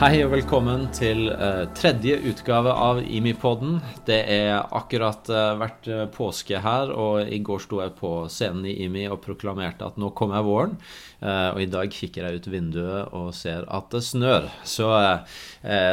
Hei 0.00 0.22
og 0.24 0.30
velkommen 0.32 0.86
til 0.96 1.26
uh, 1.28 1.66
tredje 1.76 2.14
utgave 2.30 2.72
av 2.72 3.02
Imipodden. 3.04 3.74
Det 4.08 4.16
er 4.32 4.62
akkurat 4.72 5.28
uh, 5.28 5.58
vært 5.60 5.90
uh, 5.92 6.06
påske 6.08 6.56
her, 6.64 6.88
og 6.88 7.28
i 7.28 7.36
går 7.44 7.60
sto 7.60 7.82
jeg 7.82 7.92
på 7.98 8.14
scenen 8.32 8.64
i 8.70 8.78
Imi 8.86 9.04
og 9.12 9.20
proklamerte 9.20 9.84
at 9.84 10.00
nå 10.00 10.08
kommer 10.16 10.40
våren. 10.46 10.78
og 11.20 11.60
i 11.60 11.68
dag 11.68 11.92
kikker 11.92 12.24
jeg 12.24 12.40
ut 12.40 12.48
vinduet 12.48 13.12
og 13.12 13.28
ser 13.36 13.68
at 13.68 13.92
det 13.92 14.00
snør. 14.08 14.48
Så 14.64 14.88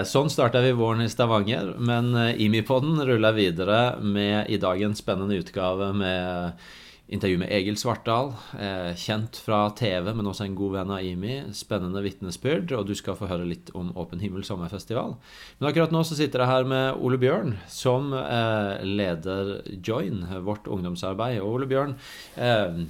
sånn 0.08 0.32
starter 0.32 0.64
vi 0.64 0.72
våren 0.72 1.04
i 1.04 1.12
Stavanger. 1.12 1.74
Men 1.76 2.16
Imipodden 2.40 3.04
ruller 3.04 3.36
videre 3.36 3.98
med 4.00 4.48
i 4.48 4.56
dag 4.56 4.88
en 4.88 4.96
spennende 4.96 5.44
utgave 5.44 5.92
med 5.92 6.64
Intervju 7.08 7.38
med 7.40 7.52
Egil 7.56 7.78
Svartdal, 7.80 8.34
eh, 8.60 8.90
kjent 9.00 9.38
fra 9.40 9.70
TV, 9.72 10.10
men 10.12 10.28
også 10.28 10.44
en 10.44 10.56
god 10.60 10.74
venn 10.74 10.90
av 10.92 11.06
IMI. 11.08 11.38
Spennende 11.56 12.02
vitnesbyrd, 12.04 12.74
og 12.76 12.90
du 12.90 12.92
skal 13.00 13.16
få 13.16 13.30
høre 13.32 13.48
litt 13.48 13.72
om 13.80 13.94
Åpen 13.96 14.20
himmel 14.20 14.44
sommerfestival. 14.44 15.16
Men 15.60 15.70
akkurat 15.70 15.96
nå 15.96 16.02
så 16.04 16.18
sitter 16.20 16.44
jeg 16.44 16.52
her 16.52 16.68
med 16.68 17.00
Ole 17.00 17.20
Bjørn, 17.22 17.56
som 17.72 18.12
eh, 18.12 18.84
leder 18.84 19.62
Join, 19.80 20.26
vårt 20.44 20.68
ungdomsarbeid. 20.68 21.40
Og 21.40 21.62
Ole 21.62 21.72
Bjørn, 21.72 21.96
eh, 22.36 22.84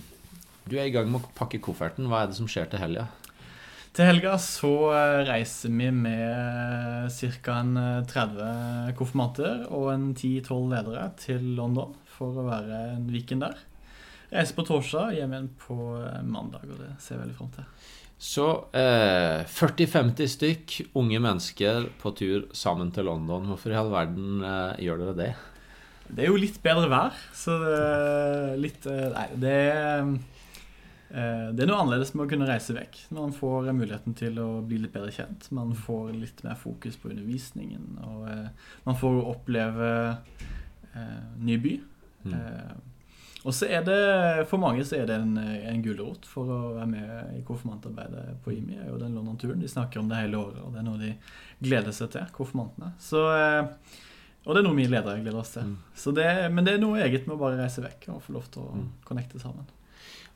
du 0.66 0.76
er 0.80 0.90
i 0.90 0.96
gang 0.98 1.14
med 1.14 1.22
å 1.22 1.38
pakke 1.38 1.62
kofferten. 1.62 2.10
Hva 2.10 2.24
er 2.24 2.34
det 2.34 2.42
som 2.42 2.50
skjer 2.50 2.74
til 2.74 2.82
helga? 2.82 3.06
Til 3.94 4.10
helga 4.10 4.34
så 4.42 4.74
reiser 5.30 5.70
vi 5.70 5.94
med 5.94 7.14
ca. 7.14 7.62
30 8.10 8.98
konfirmanter 8.98 9.66
og 9.70 9.94
en 9.94 10.12
10-12 10.16 10.70
ledere 10.74 11.08
til 11.22 11.50
London 11.58 11.94
for 12.18 12.34
å 12.34 12.50
være 12.50 12.86
en 12.98 13.10
weekend 13.14 13.46
der. 13.46 13.68
Reiser 14.28 14.58
på 14.58 14.66
torsdag, 14.68 15.14
hjem 15.16 15.34
igjen 15.34 15.54
på 15.62 15.78
eh, 16.02 16.24
mandag, 16.28 16.66
og 16.68 16.82
det 16.82 16.90
ser 17.00 17.16
jeg 17.16 17.24
veldig 17.24 17.38
fram 17.38 17.52
til. 17.56 17.68
Så 18.18 18.48
eh, 18.74 19.46
40-50 19.46 20.32
stykk 20.34 20.78
unge 20.98 21.20
mennesker 21.22 21.86
på 22.02 22.12
tur 22.18 22.48
sammen 22.56 22.90
til 22.92 23.06
London. 23.08 23.46
Hvorfor 23.52 23.72
i 23.72 23.78
all 23.78 23.92
verden 23.94 24.42
eh, 24.42 24.82
gjør 24.88 25.04
dere 25.04 25.14
det? 25.20 25.30
Det 26.08 26.26
er 26.26 26.32
jo 26.32 26.40
litt 26.40 26.58
bedre 26.64 26.90
vær, 26.90 27.22
så 27.36 27.60
det 27.62 27.78
er 27.78 28.58
litt 28.64 28.90
eh, 28.90 29.06
Nei, 29.14 29.28
det 29.38 29.54
er 29.54 30.02
eh, 30.02 31.48
det 31.54 31.64
er 31.64 31.70
noe 31.70 31.80
annerledes 31.86 32.16
med 32.16 32.26
å 32.26 32.32
kunne 32.34 32.50
reise 32.50 32.76
vekk. 32.76 33.00
Man 33.16 33.32
får 33.38 33.70
muligheten 33.70 34.18
til 34.18 34.42
å 34.44 34.50
bli 34.66 34.82
litt 34.82 34.96
bedre 34.98 35.14
kjent. 35.14 35.48
Man 35.56 35.72
får 35.78 36.12
litt 36.18 36.44
mer 36.44 36.58
fokus 36.60 36.98
på 37.00 37.14
undervisningen. 37.14 38.02
Og 38.04 38.26
man 38.84 38.98
får 39.00 39.22
oppleve 39.30 39.88
ny 41.40 41.56
by. 41.64 41.78
Mm. 42.28 42.36
Og 43.48 43.56
så 43.56 43.70
er 43.72 43.84
det, 43.88 44.00
For 44.50 44.60
mange 44.60 44.84
så 44.84 44.98
er 45.00 45.06
det 45.08 45.16
en, 45.22 45.38
en 45.40 45.84
gulrot 45.84 46.28
for 46.28 46.52
å 46.52 46.58
være 46.76 46.90
med 46.92 47.38
i 47.38 47.44
konfirmantarbeidet 47.48 48.42
på 48.44 48.52
IMI. 48.58 48.82
er 48.82 48.90
jo 48.92 49.00
den 49.00 49.16
London-turen. 49.16 49.62
De 49.64 49.72
snakker 49.72 50.02
om 50.02 50.12
det 50.12 50.20
hele 50.20 50.42
året, 50.42 50.60
og 50.66 50.76
det 50.76 50.82
er 50.82 50.88
noe 50.90 51.00
de 51.00 51.14
gleder 51.64 51.96
seg 51.96 52.12
til, 52.12 52.28
konfirmantene. 52.36 52.92
Så, 53.00 53.24
eh, 53.32 53.96
og 54.44 54.52
det 54.52 54.62
er 54.62 54.68
noe 54.68 54.78
vi 54.78 54.90
ledere 54.92 55.22
gleder 55.24 55.40
oss 55.40 55.56
til. 55.56 55.72
Mm. 55.72 55.80
Det, 56.20 56.28
men 56.58 56.68
det 56.68 56.76
er 56.76 56.84
noe 56.84 57.00
eget 57.06 57.28
med 57.30 57.38
å 57.38 57.42
bare 57.46 57.62
reise 57.62 57.86
vekk 57.86 58.10
og 58.18 58.22
få 58.28 58.36
lov 58.36 58.52
til 58.52 58.68
å 58.68 58.76
mm. 58.82 58.86
connecte 59.08 59.42
sammen. 59.44 59.72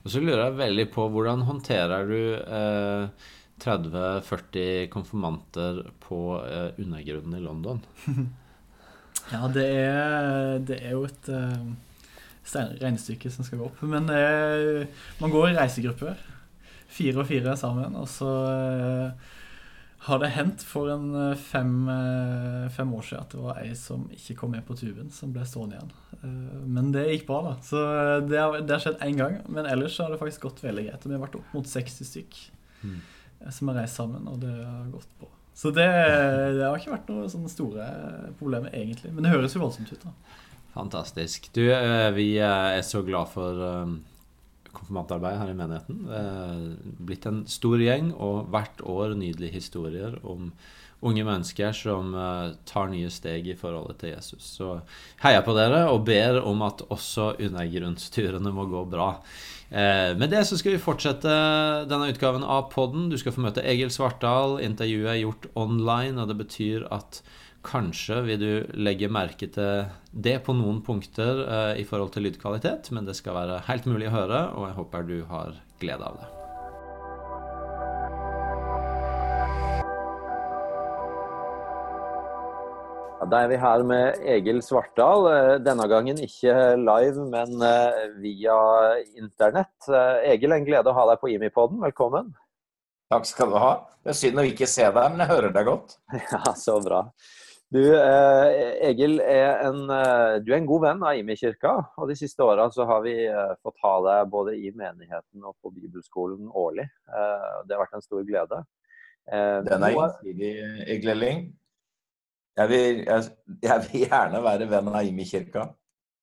Og 0.01 0.09
så 0.09 0.23
lurer 0.23 0.45
jeg 0.47 0.59
veldig 0.63 0.87
på 0.95 1.11
hvordan 1.13 1.45
håndterer 1.45 2.07
du 2.09 2.19
eh, 2.39 3.29
30-40 3.61 4.87
konfirmanter 4.93 5.83
på 6.01 6.23
eh, 6.47 6.71
undergrunnen 6.81 7.37
i 7.37 7.43
London? 7.43 7.83
ja, 9.35 9.45
det 9.51 9.69
er, 9.83 10.59
det 10.65 10.79
er 10.79 10.95
jo 10.95 11.05
et 11.11 11.29
eh, 11.35 11.71
regnestykke 12.43 13.31
som 13.31 13.45
skal 13.45 13.61
gå 13.61 13.69
opp. 13.69 13.83
Men 13.87 14.09
eh, 14.09 14.87
man 15.21 15.33
går 15.33 15.51
i 15.51 15.57
reisegrupper. 15.59 16.17
Fire 16.91 17.21
og 17.21 17.29
fire 17.29 17.55
sammen. 17.59 17.95
Og 17.95 18.09
så 18.11 18.31
eh, 18.51 19.29
har 20.07 20.19
det 20.19 20.31
hendt 20.33 20.63
for 20.65 20.89
en 20.89 21.11
eh, 21.13 21.37
fem, 21.37 21.73
eh, 21.93 22.69
fem, 22.73 22.93
år 22.97 23.05
siden 23.05 23.21
at 23.21 23.35
det 23.35 23.41
var 23.43 23.59
ei 23.61 23.73
som 23.77 24.07
ikke 24.15 24.37
kom 24.39 24.55
med 24.55 24.65
på 24.65 24.75
tuben, 24.79 25.11
som 25.13 25.33
ble 25.33 25.45
stående 25.45 25.77
igjen. 25.77 25.91
Eh, 26.17 26.63
men 26.77 26.89
det 26.95 27.05
gikk 27.11 27.27
bra, 27.29 27.41
da. 27.51 27.53
Så 27.65 27.81
eh, 27.85 28.17
det 28.25 28.39
har, 28.41 28.57
det 28.65 28.75
har 28.75 28.81
skjedd 28.81 29.03
én 29.05 29.21
gang. 29.21 29.37
Men 29.47 29.69
ellers 29.69 29.99
har 30.01 30.09
det 30.09 30.19
faktisk 30.21 30.49
gått 30.49 30.63
veldig 30.65 30.87
greit. 30.89 31.05
Og 31.05 31.11
vi 31.11 31.17
har 31.17 31.25
vært 31.27 31.37
opp 31.37 31.53
mot 31.55 31.69
60 31.69 32.09
stykk 32.09 32.41
mm. 32.81 32.97
som 33.53 33.71
har 33.71 33.83
reist 33.83 34.01
sammen, 34.01 34.25
og 34.31 34.41
det 34.41 34.55
har 34.57 34.89
gått 34.95 35.13
bra. 35.21 35.29
Så 35.61 35.69
det, 35.75 35.85
det 35.85 36.63
har 36.63 36.79
ikke 36.79 36.95
vært 36.95 37.09
noen 37.11 37.51
store 37.51 37.85
problemer, 38.39 38.73
egentlig. 38.73 39.11
Men 39.13 39.27
det 39.27 39.35
høres 39.35 39.53
jo 39.53 39.61
voldsomt 39.61 39.91
ut, 39.93 40.07
da. 40.07 40.15
Fantastisk. 40.73 41.49
Du, 41.53 41.65
eh, 41.73 42.11
vi 42.15 42.37
er 42.39 42.81
så 42.87 43.03
glad 43.03 43.31
for 43.33 43.51
konfirmantarbeidet 43.51 43.99
konfirmantarbeid 44.71 45.39
her 45.41 45.49
i 45.51 45.55
menigheten. 45.59 46.99
Blitt 47.03 47.25
en 47.27 47.41
stor 47.47 47.81
gjeng, 47.81 48.13
og 48.15 48.47
hvert 48.53 48.79
år 48.87 49.17
nydelige 49.19 49.57
historier 49.59 50.15
om 50.23 50.53
unge 51.01 51.25
mennesker 51.25 51.73
som 51.75 52.13
eh, 52.15 52.53
tar 52.69 52.87
nye 52.91 53.09
steg 53.11 53.49
i 53.49 53.57
forholdet 53.57 53.99
til 53.99 54.13
Jesus. 54.13 54.45
Så 54.59 54.77
heier 55.23 55.43
på 55.43 55.55
dere 55.57 55.87
og 55.91 56.05
ber 56.07 56.39
om 56.45 56.61
at 56.63 56.85
også 56.93 57.33
undergrunnsturene 57.41 58.53
må 58.53 58.67
gå 58.71 58.85
bra. 58.91 59.15
Med 59.71 60.27
det 60.27 60.41
så 60.43 60.57
skal 60.59 60.73
vi 60.73 60.83
fortsette 60.83 61.31
denne 61.87 62.09
utgaven 62.11 62.43
av 62.43 62.65
podden. 62.73 63.05
Du 63.07 63.15
skal 63.15 63.31
få 63.31 63.39
møte 63.45 63.63
Egil 63.63 63.87
Svartdal. 63.93 64.57
Intervjuet 64.65 65.13
er 65.13 65.21
gjort 65.21 65.47
online, 65.55 66.19
og 66.19 66.27
det 66.27 66.35
betyr 66.41 66.89
at 66.91 67.21
Kanskje 67.61 68.21
vil 68.25 68.39
du 68.41 68.51
legge 68.73 69.09
merke 69.11 69.45
til 69.53 69.85
det 70.11 70.39
på 70.45 70.55
noen 70.57 70.81
punkter 70.85 71.43
eh, 71.45 71.81
i 71.83 71.85
forhold 71.85 72.13
til 72.15 72.25
lydkvalitet, 72.25 72.89
men 72.95 73.05
det 73.05 73.13
skal 73.19 73.37
være 73.37 73.61
helt 73.69 73.85
mulig 73.89 74.09
å 74.09 74.15
høre, 74.17 74.43
og 74.57 74.69
jeg 74.69 74.77
håper 74.79 75.09
du 75.09 75.17
har 75.29 75.57
glede 75.81 76.07
av 76.07 76.21
det. 76.21 76.29
Da 83.29 83.43
er 83.43 83.51
vi 83.51 83.57
her 83.61 83.83
med 83.85 84.23
Egil 84.25 84.63
Svartdal. 84.65 85.27
Eh, 85.29 85.57
denne 85.61 85.85
gangen 85.87 86.17
ikke 86.25 86.55
live, 86.81 87.27
men 87.29 87.61
eh, 87.63 87.99
via 88.23 88.55
internett. 89.13 89.75
Eh, 89.87 90.31
Egil, 90.33 90.55
en 90.55 90.65
glede 90.65 90.89
å 90.89 90.95
ha 90.97 91.05
deg 91.11 91.21
på 91.21 91.29
IMI-podden. 91.35 91.83
Velkommen. 91.85 92.33
Takk 93.13 93.29
skal 93.29 93.53
du 93.53 93.59
ha. 93.61 93.75
Det 94.01 94.15
er 94.15 94.17
synd 94.17 94.41
å 94.41 94.47
ikke 94.49 94.67
se 94.69 94.87
deg, 94.89 95.13
men 95.13 95.21
jeg 95.21 95.31
hører 95.35 95.53
deg 95.53 95.69
godt. 95.69 95.99
Ja, 96.33 96.41
Så 96.57 96.79
bra. 96.81 97.05
Du, 97.71 97.79
eh, 97.95 98.89
Egil, 98.89 99.21
er 99.23 99.61
en, 99.63 99.85
eh, 99.95 100.41
du 100.43 100.49
er 100.51 100.57
en 100.57 100.67
god 100.67 100.81
venn 100.83 101.03
av 101.07 101.15
Imi 101.15 101.37
kirka. 101.39 101.71
Og 101.95 102.09
de 102.09 102.17
siste 102.19 102.43
åra 102.43 102.65
så 102.75 102.83
har 102.89 102.99
vi 103.05 103.13
eh, 103.23 103.53
fått 103.63 103.79
ha 103.85 103.93
deg 104.07 104.31
både 104.33 104.57
i 104.59 104.73
menigheten 104.75 105.45
og 105.47 105.55
på 105.63 105.71
bibelskolen 105.71 106.49
årlig. 106.51 106.89
Eh, 107.07 107.53
det 107.63 107.77
har 107.77 107.85
vært 107.85 107.95
en 107.95 108.03
stor 108.03 108.25
glede. 108.27 108.59
Eh, 109.31 109.61
Den 109.69 109.87
er 109.87 109.95
gjensidig, 109.95 110.51
Egil 110.97 111.13
Elling. 111.15 111.41
Jeg 112.59 112.81
jeg, 113.07 113.31
jeg 113.63 113.85
vil 113.87 114.03
gjerne 114.09 114.43
være 114.43 114.67
venn 114.67 114.91
av 114.91 115.07
Imi 115.07 115.23
kirka. 115.23 115.69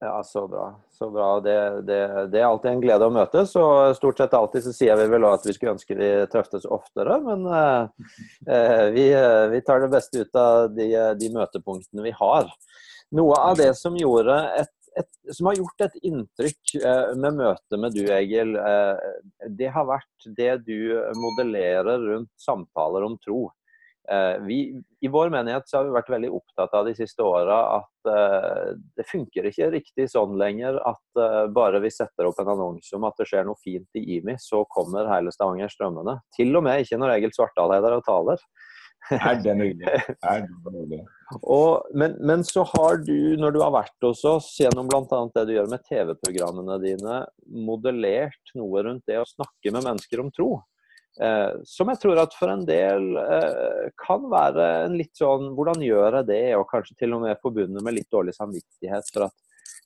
Ja, 0.00 0.22
så 0.24 0.48
bra. 0.48 0.80
Så 0.90 1.10
bra. 1.10 1.40
Det, 1.40 1.80
det, 1.82 2.26
det, 2.30 2.38
er 2.38 2.46
alltid 2.46 2.70
en 2.70 2.82
glede 2.82 3.06
å 3.08 3.14
møtes. 3.14 3.54
Og 3.58 3.96
stort 3.98 4.20
sett 4.20 4.36
alltid 4.38 4.68
så 4.68 4.74
sier 4.74 4.98
vi 5.00 5.08
vel 5.10 5.26
at 5.26 5.46
vi 5.46 5.54
skulle 5.56 5.74
ønske 5.74 5.96
vi 5.98 6.10
trøftes 6.30 6.68
oftere. 6.70 7.18
Men 7.24 7.46
eh, 7.50 8.10
eh 8.54 8.84
vi, 8.94 9.08
eh, 9.10 9.46
vi, 9.50 9.62
tar 9.66 9.82
det 9.82 9.90
beste 9.96 10.22
ut 10.22 10.38
av 10.38 10.70
de, 10.76 10.92
de, 11.18 11.32
møtepunktene 11.34 12.06
vi 12.06 12.14
har. 12.14 12.46
Noe 13.18 13.40
av 13.42 13.58
det 13.58 13.72
som, 13.74 13.96
et, 13.98 14.74
et, 15.02 15.10
som 15.34 15.50
har 15.50 15.58
gjort 15.58 15.86
et 15.88 15.98
inntrykk 16.12 16.76
eh, 16.78 17.14
med 17.18 17.40
møtet 17.42 17.82
med 17.82 17.98
du, 17.98 18.04
Egil, 18.14 18.54
eh, 18.54 19.06
det 19.50 19.72
har 19.74 19.88
vært 19.88 20.30
det 20.38 20.52
du 20.68 20.94
modellerer 21.18 22.06
rundt 22.12 22.30
samtaler 22.38 23.08
om 23.08 23.18
tro. 23.18 23.48
Eh, 24.12 24.40
vi, 24.40 24.82
I 25.00 25.08
vår 25.08 25.30
menighet 25.30 25.68
så 25.68 25.78
har 25.78 25.84
vi 25.84 25.92
vært 25.92 26.08
veldig 26.08 26.30
opptatt 26.32 26.74
av 26.78 26.86
de 26.88 26.94
siste 26.96 27.20
åra 27.20 27.58
at 27.74 28.08
uh, 28.08 28.70
det 28.96 29.04
funker 29.04 29.50
ikke 29.50 29.68
riktig 29.74 30.06
sånn 30.08 30.32
lenger 30.40 30.78
at 30.80 31.20
uh, 31.20 31.44
bare 31.52 31.82
vi 31.84 31.90
setter 31.92 32.30
opp 32.30 32.40
en 32.40 32.54
annonse 32.54 32.96
om 32.96 33.04
at 33.04 33.20
det 33.20 33.26
skjer 33.28 33.44
noe 33.44 33.60
fint 33.60 34.00
i 34.00 34.16
IMI, 34.16 34.38
så 34.40 34.62
kommer 34.72 35.10
hele 35.12 35.34
Stavanger 35.34 35.68
strømmende. 35.72 36.16
Til 36.36 36.56
og 36.56 36.64
med 36.64 36.86
ikke 36.86 37.00
når 37.02 37.18
Egil 37.18 37.34
Svartdal 37.36 37.76
er 37.76 37.84
der 37.84 37.98
og 37.98 38.06
taler. 38.08 38.40
Er 39.12 39.36
det 39.44 39.54
mulig? 39.60 39.92
Er 40.32 40.40
det 40.46 40.72
mulig? 40.72 41.02
og, 41.42 41.84
men, 41.94 42.16
men, 42.24 42.42
så 42.44 42.64
har 42.72 42.98
du, 43.04 43.36
når 43.40 43.54
du 43.54 43.60
har 43.62 43.76
vært 43.76 44.08
hos 44.08 44.24
oss 44.28 44.48
gjennom 44.58 44.88
bl.a. 44.88 45.20
det 45.36 45.44
du 45.48 45.54
gjør 45.54 45.68
med 45.70 45.84
TV-programmene 45.84 46.80
dine, 46.82 47.20
modellert 47.68 48.56
noe 48.56 48.82
rundt 48.88 49.04
det 49.08 49.20
å 49.20 49.28
snakke 49.28 49.72
med 49.76 49.84
mennesker 49.84 50.24
om 50.24 50.32
tro. 50.34 50.50
Eh, 51.18 51.52
som 51.66 51.90
jeg 51.90 51.98
tror 51.98 52.20
at 52.22 52.34
for 52.38 52.52
en 52.52 52.62
del 52.68 53.08
eh, 53.18 53.88
kan 53.98 54.28
være 54.30 54.66
en 54.84 54.92
litt 54.94 55.18
sånn 55.18 55.48
Hvordan 55.56 55.82
gjør 55.82 56.20
jeg 56.20 56.28
det? 56.28 56.42
Og 56.54 56.68
kanskje 56.70 56.94
til 57.00 57.16
og 57.16 57.24
med 57.24 57.40
forbundet 57.42 57.82
med 57.82 57.96
litt 57.96 58.10
dårlig 58.12 58.36
samvittighet 58.36 59.10
for 59.10 59.26
at 59.26 59.34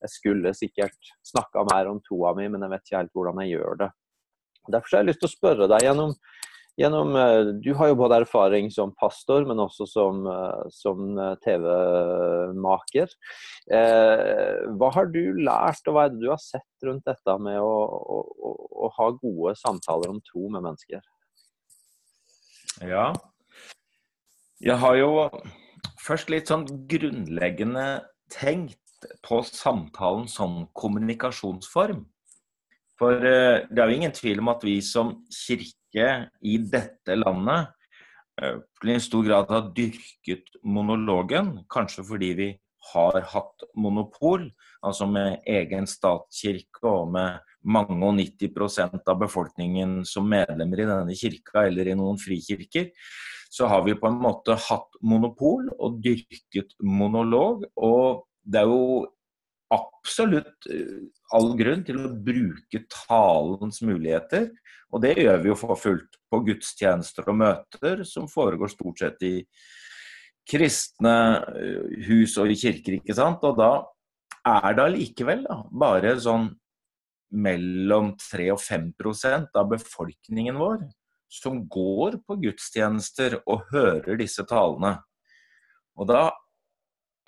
jeg 0.03 0.13
skulle 0.13 0.53
sikkert 0.57 1.13
snakka 1.25 1.65
mer 1.71 1.89
om 1.89 2.03
toa 2.05 2.35
mi, 2.37 2.49
men 2.51 2.65
jeg 2.65 2.73
vet 2.75 2.87
ikke 2.87 2.99
helt 2.99 3.17
hvordan 3.17 3.43
jeg 3.45 3.55
gjør 3.55 3.83
det. 3.85 3.91
Derfor 4.75 4.97
har 4.97 5.03
jeg 5.03 5.11
lyst 5.13 5.23
til 5.23 5.31
å 5.31 5.33
spørre 5.33 5.69
deg 5.71 5.87
gjennom, 5.87 6.13
gjennom 6.79 7.17
eh, 7.19 7.53
Du 7.65 7.71
har 7.79 7.91
jo 7.91 7.99
både 8.03 8.19
erfaring 8.23 8.69
som 8.75 8.93
pastor, 8.99 9.47
men 9.49 9.63
også 9.63 9.87
som, 9.89 10.21
eh, 10.29 10.67
som 10.75 11.17
eh, 11.17 11.33
TV-maker. 11.47 13.17
Eh, 13.79 14.69
hva 14.77 14.93
har 14.99 15.11
du 15.15 15.23
lært, 15.39 15.87
og 15.87 15.97
hva 15.97 16.07
er 16.07 16.13
det 16.13 16.23
du 16.23 16.29
har 16.35 16.43
sett 16.43 16.87
rundt 16.87 17.09
dette 17.09 17.39
med 17.41 17.59
å, 17.63 17.73
å, 17.73 18.21
å, 18.21 18.55
å 18.85 18.93
ha 18.99 19.11
gode 19.17 19.57
samtaler 19.63 20.13
om 20.13 20.23
tro 20.29 20.49
med 20.51 20.67
mennesker? 20.67 21.03
Ja. 22.81 23.13
Jeg 24.63 24.79
har 24.79 24.97
jo 24.97 25.11
først 26.01 26.31
litt 26.33 26.51
sånn 26.51 26.65
grunnleggende 26.89 27.87
tenkt 28.33 28.79
på 29.27 29.43
samtalen 29.47 30.29
som 30.31 30.63
kommunikasjonsform. 30.79 32.05
For 33.01 33.19
eh, 33.19 33.67
det 33.67 33.83
er 33.83 33.91
jo 33.91 33.99
ingen 33.99 34.15
tvil 34.15 34.43
om 34.43 34.53
at 34.53 34.65
vi 34.67 34.77
som 34.85 35.17
kirke 35.35 36.09
i 36.47 36.59
dette 36.71 37.17
landet 37.19 37.73
eh, 38.41 38.61
i 38.87 38.99
stor 39.03 39.27
grad 39.27 39.51
har 39.51 39.73
dyrket 39.75 40.55
monologen, 40.63 41.57
kanskje 41.73 42.07
fordi 42.07 42.31
vi 42.39 42.51
har 42.93 43.19
hatt 43.35 43.67
monopol, 43.79 44.49
altså 44.83 45.07
med 45.11 45.43
egen 45.51 45.87
statskirke 45.91 46.87
og 46.87 47.13
med 47.15 47.52
mange 47.65 47.99
og 48.07 48.17
90 48.19 49.03
av 49.07 49.19
befolkningen 49.21 50.01
som 50.09 50.29
medlemmer 50.29 50.83
i 50.83 50.89
denne 50.89 51.17
kirka 51.19 51.67
eller 51.69 51.89
i 51.89 51.97
noen 51.99 52.19
frikirker, 52.21 52.91
så 53.53 53.69
har 53.69 53.85
vi 53.85 53.95
på 53.99 54.09
en 54.09 54.21
måte 54.23 54.57
hatt 54.69 54.97
monopol 55.05 55.69
og 55.77 55.99
dyrket 56.05 56.73
monolog. 56.81 57.67
Og 57.77 58.25
det 58.43 58.63
er 58.63 58.71
jo 58.71 59.05
absolutt 59.73 60.69
eh, 60.73 61.05
all 61.37 61.53
grunn 61.59 61.85
til 61.87 62.01
å 62.01 62.13
bruke 62.13 62.83
talens 62.93 63.83
muligheter. 63.85 64.51
Og 64.93 65.05
det 65.05 65.15
gjør 65.21 65.45
vi 65.45 65.53
jo 65.53 65.59
for 65.59 65.79
fullt 65.81 66.19
på 66.33 66.43
gudstjenester 66.49 67.29
og 67.33 67.39
møter, 67.41 68.05
som 68.09 68.29
foregår 68.29 68.73
stort 68.73 69.05
sett 69.05 69.25
i 69.29 69.37
kristne 70.49 71.17
eh, 71.53 72.01
hus 72.09 72.37
og 72.41 72.53
i 72.53 72.59
kirker, 72.59 72.99
ikke 72.99 73.17
sant. 73.17 73.45
Og 73.45 73.61
da 73.61 73.73
er 74.49 74.75
det 74.77 74.89
allikevel 74.89 75.47
bare 75.71 76.17
sånn 76.21 76.51
mellom 77.33 78.13
3 78.21 78.51
og 78.55 78.61
5 78.61 78.93
av 79.57 79.71
befolkningen 79.73 80.61
vår 80.61 80.85
som 81.33 81.63
går 81.69 82.19
på 82.27 82.37
gudstjenester 82.45 83.39
og 83.49 83.69
hører 83.73 84.19
disse 84.21 84.45
talene. 84.49 84.99
Og 85.97 86.09
da 86.11 86.27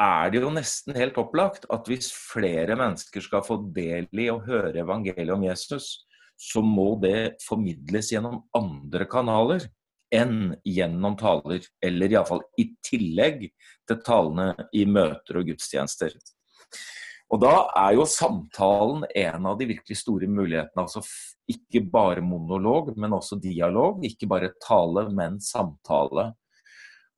er 0.01 0.33
det 0.33 0.43
jo 0.43 0.51
nesten 0.53 0.97
helt 0.99 1.17
opplagt 1.21 1.65
at 1.73 1.89
hvis 1.89 2.11
flere 2.12 2.77
mennesker 2.77 3.25
skal 3.25 3.45
få 3.47 3.61
del 3.77 4.09
i 4.12 4.29
å 4.33 4.43
høre 4.45 4.83
evangeliet 4.83 5.33
om 5.33 5.47
Jesus, 5.47 6.05
så 6.37 6.61
må 6.67 6.95
det 7.00 7.39
formidles 7.45 8.11
gjennom 8.12 8.43
andre 8.59 9.07
kanaler 9.09 9.69
enn 10.15 10.53
gjennom 10.67 11.17
taler. 11.19 11.65
Eller 11.83 12.12
iallfall 12.12 12.43
i 12.61 12.69
tillegg 12.85 13.47
til 13.89 14.03
talene 14.05 14.69
i 14.75 14.85
møter 14.85 15.41
og 15.41 15.49
gudstjenester. 15.49 16.12
Og 17.32 17.41
da 17.43 17.53
er 17.81 17.97
jo 17.97 18.05
samtalen 18.06 19.06
en 19.17 19.47
av 19.49 19.59
de 19.59 19.69
virkelig 19.73 19.97
store 19.99 20.29
mulighetene. 20.31 20.85
Altså 20.85 21.03
ikke 21.50 21.82
bare 21.91 22.25
monolog, 22.25 22.93
men 23.00 23.17
også 23.17 23.41
dialog. 23.43 24.05
Ikke 24.06 24.29
bare 24.31 24.53
tale, 24.62 25.09
men 25.15 25.41
samtale. 25.43 26.31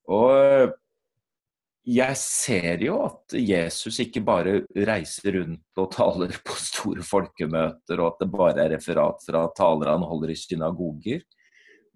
Og 0.06 0.73
jeg 1.87 2.19
ser 2.19 2.82
jo 2.82 2.97
at 3.05 3.37
Jesus 3.38 4.00
ikke 4.03 4.23
bare 4.26 4.56
reiser 4.88 5.37
rundt 5.38 5.81
og 5.82 5.93
taler 5.94 6.32
på 6.47 6.56
store 6.58 7.05
folkemøter, 7.06 8.00
og 8.00 8.08
at 8.08 8.23
det 8.25 8.31
bare 8.32 8.64
er 8.64 8.73
referat 8.75 9.23
fra 9.23 9.44
taler 9.55 9.93
han 9.93 10.06
holder 10.06 10.32
i 10.35 10.38
synagoger, 10.41 11.23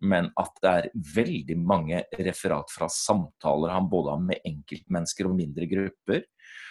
men 0.00 0.30
at 0.40 0.56
det 0.62 0.70
er 0.70 0.88
veldig 1.14 1.56
mange 1.60 2.02
referat 2.18 2.72
fra 2.72 2.88
samtaler 2.92 3.74
han 3.74 3.88
både 3.90 4.14
har 4.14 4.24
med 4.24 4.48
enkeltmennesker 4.48 5.28
og 5.28 5.36
mindre 5.36 5.68
grupper. 5.70 6.24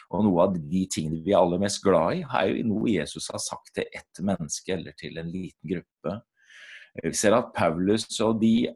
Og 0.10 0.26
noe 0.26 0.48
av 0.48 0.58
de 0.58 0.84
tingene 0.90 1.22
vi 1.22 1.36
er 1.36 1.42
aller 1.42 1.62
mest 1.62 1.84
glad 1.86 2.18
i, 2.18 2.24
er 2.26 2.50
jo 2.50 2.68
noe 2.72 2.96
Jesus 2.96 3.30
har 3.34 3.42
sagt 3.44 3.76
til 3.78 3.86
ett 3.94 4.22
menneske 4.26 4.74
eller 4.74 4.98
til 4.98 5.22
en 5.22 5.30
liten 5.30 5.74
gruppe. 5.76 6.16
Vi 7.04 7.14
ser 7.16 7.38
at 7.38 7.52
Paulus 7.54 8.10
og 8.26 8.40
de 8.42 8.72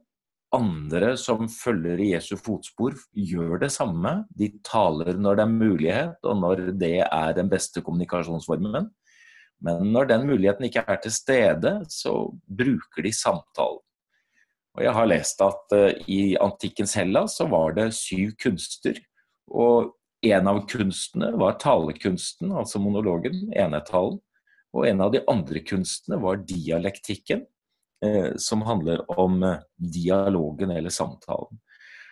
andre 0.53 1.15
som 1.17 1.47
følger 1.49 2.01
i 2.01 2.11
Jesu 2.11 2.35
fotspor, 2.37 2.93
gjør 3.17 3.57
det 3.63 3.71
samme. 3.73 4.19
De 4.37 4.51
taler 4.65 5.17
når 5.17 5.39
det 5.39 5.45
er 5.47 5.55
mulighet, 5.55 6.19
og 6.21 6.37
når 6.43 6.67
det 6.77 6.99
er 7.07 7.33
den 7.37 7.49
beste 7.49 7.81
kommunikasjonsformen. 7.81 8.91
Men 9.63 9.89
når 9.95 10.11
den 10.11 10.27
muligheten 10.27 10.67
ikke 10.67 10.83
er 10.85 10.99
til 11.01 11.15
stede, 11.15 11.73
så 11.89 12.13
bruker 12.45 13.05
de 13.05 13.13
samtalen. 13.15 13.81
Og 14.73 14.85
jeg 14.85 14.95
har 14.97 15.09
lest 15.09 15.41
at 15.45 15.75
uh, 15.77 15.89
i 16.09 16.35
antikkens 16.41 16.95
Hellas 16.97 17.37
så 17.39 17.47
var 17.51 17.75
det 17.77 17.91
syv 17.97 18.33
kunster. 18.41 18.97
Og 19.53 19.93
en 20.23 20.49
av 20.49 20.63
kunstene 20.71 21.33
var 21.37 21.59
talekunsten, 21.61 22.53
altså 22.55 22.79
monologen, 22.81 23.49
enetalen. 23.53 24.21
Og 24.73 24.87
en 24.89 25.03
av 25.05 25.11
de 25.13 25.21
andre 25.29 25.61
kunstene 25.67 26.17
var 26.23 26.41
dialektikken, 26.49 27.43
Eh, 28.05 28.31
som 28.35 28.61
handler 28.61 29.19
om 29.19 29.43
eh, 29.43 29.59
dialogen 29.77 30.71
eller 30.71 30.89
samtalen. 30.89 31.59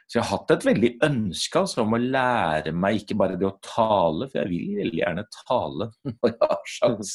Så 0.07 0.17
jeg 0.17 0.23
har 0.23 0.37
hatt 0.37 0.51
et 0.53 0.65
veldig 0.67 0.91
ønske 1.03 1.59
altså, 1.59 1.83
om 1.83 1.95
å 1.95 1.99
lære 1.99 2.71
meg 2.75 3.01
ikke 3.01 3.17
bare 3.19 3.39
det 3.39 3.47
å 3.47 3.57
tale, 3.63 4.27
for 4.29 4.39
jeg 4.39 4.51
vil 4.51 4.77
veldig 4.79 5.01
gjerne 5.01 5.25
tale 5.35 5.89
når 6.07 6.31
jeg 6.31 6.39
har 6.43 6.71
sjans, 6.75 7.13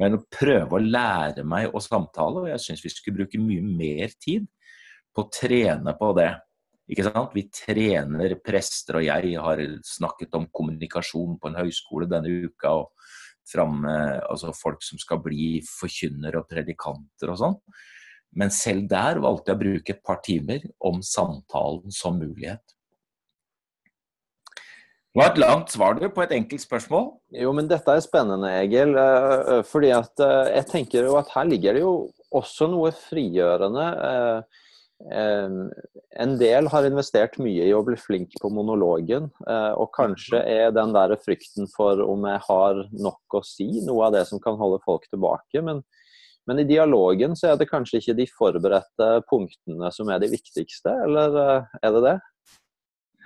men 0.00 0.16
å 0.16 0.22
prøve 0.32 0.78
å 0.78 0.82
lære 0.84 1.44
meg 1.48 1.76
å 1.76 1.82
samtale. 1.82 2.44
Og 2.44 2.50
jeg 2.52 2.64
syns 2.64 2.84
vi 2.86 2.92
skulle 2.94 3.20
bruke 3.20 3.40
mye 3.42 3.64
mer 3.66 4.16
tid 4.22 4.48
på 5.16 5.24
å 5.24 5.30
trene 5.32 5.96
på 5.96 6.10
det. 6.18 6.30
Ikke 6.92 7.08
sant? 7.08 7.32
Vi 7.34 7.48
trener 7.50 8.36
prester, 8.44 9.00
og 9.00 9.06
jeg 9.08 9.38
har 9.42 9.62
snakket 9.88 10.36
om 10.38 10.46
kommunikasjon 10.54 11.38
på 11.40 11.50
en 11.50 11.58
høyskole 11.64 12.06
denne 12.10 12.44
uka. 12.46 12.76
og 12.82 12.92
framme, 13.46 13.92
altså 14.26 14.52
folk 14.56 14.82
som 14.82 14.98
skal 14.98 15.20
bli 15.22 15.60
forkynnere 15.66 16.40
og 16.40 16.48
predikanter 16.50 17.32
og 17.32 17.40
sånn. 17.40 17.58
Men 18.36 18.52
selv 18.52 18.88
der 18.90 19.20
valgte 19.22 19.52
jeg 19.52 19.56
å 19.58 19.62
bruke 19.62 19.94
et 19.94 20.02
par 20.04 20.18
timer 20.24 20.64
om 20.84 20.98
samtalen 21.04 21.94
som 21.94 22.18
mulighet. 22.20 22.62
Det 25.16 25.22
var 25.22 25.30
et 25.30 25.38
langt 25.40 25.70
svar 25.72 25.96
på 25.96 26.22
et 26.26 26.34
enkelt 26.36 26.60
spørsmål. 26.60 27.06
Jo, 27.40 27.54
men 27.56 27.70
dette 27.70 27.88
er 27.88 28.02
spennende, 28.04 28.50
Egil. 28.58 28.92
Eh, 29.00 29.62
fordi 29.64 29.94
at 29.96 30.20
eh, 30.20 30.50
jeg 30.58 30.68
tenker 30.74 31.08
jo 31.08 31.14
at 31.16 31.30
her 31.32 31.46
ligger 31.48 31.78
det 31.78 31.84
jo 31.86 31.94
også 32.36 32.68
noe 32.68 32.90
frigjørende. 32.92 33.86
Eh, 35.04 35.58
en 36.24 36.38
del 36.40 36.70
har 36.72 36.88
investert 36.88 37.36
mye 37.42 37.66
i 37.68 37.74
å 37.76 37.84
bli 37.84 37.98
flink 38.00 38.38
på 38.40 38.48
monologen, 38.52 39.28
og 39.46 39.90
kanskje 39.96 40.40
er 40.40 40.70
den 40.72 40.94
der 40.96 41.12
frykten 41.20 41.68
for 41.74 42.00
om 42.06 42.24
jeg 42.30 42.40
har 42.46 42.80
nok 42.96 43.36
å 43.36 43.42
si, 43.44 43.68
noe 43.84 44.08
av 44.08 44.16
det 44.16 44.24
som 44.30 44.40
kan 44.40 44.56
holde 44.56 44.80
folk 44.86 45.04
tilbake. 45.10 45.60
Men 45.60 45.84
men 46.46 46.62
i 46.62 46.66
dialogen 46.68 47.34
så 47.38 47.50
er 47.50 47.58
det 47.58 47.68
kanskje 47.70 48.00
ikke 48.00 48.16
de 48.20 48.28
forberedte 48.30 49.08
punktene 49.30 49.90
som 49.94 50.10
er 50.14 50.22
de 50.22 50.30
viktigste, 50.30 50.92
eller 51.06 51.38
eh, 51.42 51.78
er 51.82 51.96
det 51.96 52.02
det? 52.04 52.16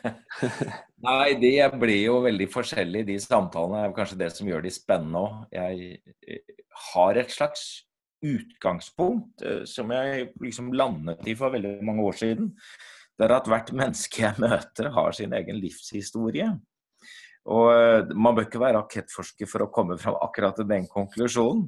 Nei, 1.06 1.28
de 1.38 1.52
blir 1.78 2.00
jo 2.08 2.18
veldig 2.24 2.48
forskjellige, 2.50 3.06
de 3.12 3.20
samtalene. 3.22 3.84
er 3.86 3.94
kanskje 3.94 4.18
det 4.24 4.32
som 4.34 4.50
gjør 4.50 4.66
de 4.66 4.74
spennende 4.74 5.22
òg. 5.22 5.36
Jeg 5.54 6.00
eh, 6.26 6.64
har 6.90 7.22
et 7.22 7.30
slags 7.30 7.68
utgangspunkt 8.22 9.44
eh, 9.46 9.62
som 9.68 9.92
jeg 9.94 10.30
liksom 10.42 10.72
landet 10.76 11.26
i 11.28 11.36
for 11.38 11.54
veldig 11.54 11.78
mange 11.86 12.06
år 12.06 12.18
siden. 12.22 12.52
Det 13.18 13.26
er 13.26 13.36
at 13.36 13.50
hvert 13.50 13.72
menneske 13.76 14.22
jeg 14.24 14.40
møter, 14.42 14.90
har 14.94 15.16
sin 15.16 15.34
egen 15.36 15.58
livshistorie. 15.62 16.48
Og 17.52 18.12
man 18.14 18.36
bør 18.36 18.46
ikke 18.46 18.60
være 18.62 18.78
rakettforsker 18.78 19.48
for 19.50 19.64
å 19.64 19.70
komme 19.74 19.96
fram 19.98 20.16
akkurat 20.22 20.56
til 20.58 20.68
den 20.70 20.86
konklusjonen. 20.90 21.66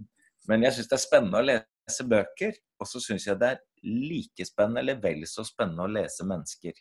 Men 0.49 0.67
jeg 0.67 0.77
syns 0.77 0.91
det 0.91 0.97
er 0.97 1.03
spennende 1.03 1.41
å 1.41 1.47
lese 1.47 2.07
bøker, 2.09 2.59
og 2.81 2.89
så 2.89 3.01
syns 3.03 3.27
jeg 3.29 3.41
det 3.41 3.55
er 3.55 3.63
like 3.85 4.47
spennende, 4.47 4.83
eller 4.83 5.01
vel 5.03 5.25
så 5.29 5.45
spennende, 5.47 5.87
å 5.87 5.95
lese 5.95 6.27
mennesker. 6.29 6.79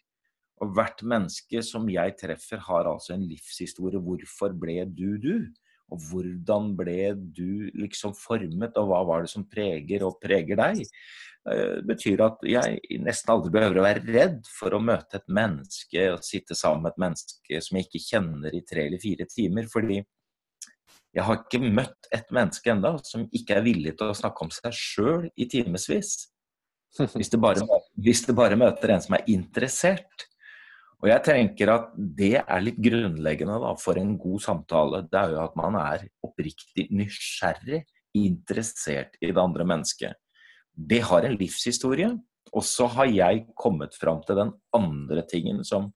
Og 0.63 0.74
hvert 0.77 1.03
menneske 1.08 1.63
som 1.65 1.88
jeg 1.92 2.15
treffer, 2.20 2.62
har 2.68 2.89
altså 2.89 3.15
en 3.15 3.25
livshistorie. 3.27 4.01
Hvorfor 4.03 4.56
ble 4.56 4.84
du 4.88 5.18
du? 5.22 5.34
Og 5.92 6.00
hvordan 6.10 6.72
ble 6.78 7.12
du 7.16 7.70
liksom 7.75 8.16
formet, 8.18 8.78
og 8.80 8.90
hva 8.90 9.04
var 9.08 9.25
det 9.25 9.34
som 9.34 9.46
preger 9.50 10.06
og 10.08 10.20
preger 10.24 10.58
deg? 10.60 10.82
Eh, 11.50 11.75
det 11.82 11.86
betyr 11.90 12.24
at 12.24 12.44
jeg 12.48 13.02
nesten 13.04 13.34
aldri 13.34 13.52
behøver 13.54 13.82
å 13.82 13.86
være 13.86 14.06
redd 14.08 14.42
for 14.48 14.74
å 14.74 14.82
møte 14.84 15.20
et 15.20 15.28
menneske 15.28 16.08
og 16.13 16.25
sitte 16.25 16.56
sammen 16.56 16.86
med 16.86 16.94
et 16.94 17.04
menneske 17.04 17.63
som 17.66 17.80
jeg 17.80 17.90
ikke 17.90 18.06
kjenner 18.08 18.56
i 18.56 18.63
tre 18.68 18.88
eller 18.88 19.04
fire 19.04 19.28
timer. 19.30 19.68
fordi 19.72 20.02
jeg 21.13 21.28
har 21.28 21.42
ikke 21.44 21.60
møtt 21.62 22.08
et 22.16 22.32
menneske 22.34 22.72
enda 22.74 22.96
som 23.06 23.28
ikke 23.30 23.60
er 23.60 23.66
villig 23.68 23.94
til 24.00 24.10
å 24.10 24.18
snakke 24.18 24.48
om 24.48 24.54
seg 24.54 24.74
sjøl 24.74 25.28
i 25.36 25.50
timevis. 25.50 26.16
Hvis, 26.94 27.32
hvis, 27.98 28.22
det 28.22 28.36
bare 28.38 28.58
møter 28.58 28.92
en 28.94 29.02
som 29.02 29.16
er 29.18 29.24
interessert. 29.34 30.28
Og 31.03 31.10
jeg 31.12 31.24
tenker 31.25 31.67
at 31.67 31.89
det 32.00 32.38
er 32.39 32.62
litt 32.63 32.77
grunnleggende 32.79 33.57
da, 33.60 33.74
for 33.75 34.00
en 34.00 34.13
god 34.15 34.43
samtale. 34.45 35.01
Det 35.12 35.19
er 35.19 35.33
jo 35.33 35.41
at 35.43 35.57
man 35.60 35.75
er 35.75 36.05
oppriktig 36.24 36.88
nysgjerrig, 36.95 37.81
interessert 38.15 39.17
i 39.19 39.33
det 39.33 39.41
andre 39.41 39.65
mennesket. 39.67 40.15
det 40.74 41.03
har 41.05 41.22
en 41.22 41.36
livshistorie. 41.38 42.07
Og 42.53 42.63
så 42.63 42.88
har 42.88 43.05
jeg 43.05 43.43
kommet 43.57 43.95
fram 44.00 44.22
til 44.25 44.38
den 44.38 44.53
andre 44.74 45.25
tingen 45.29 45.63
som 45.65 45.91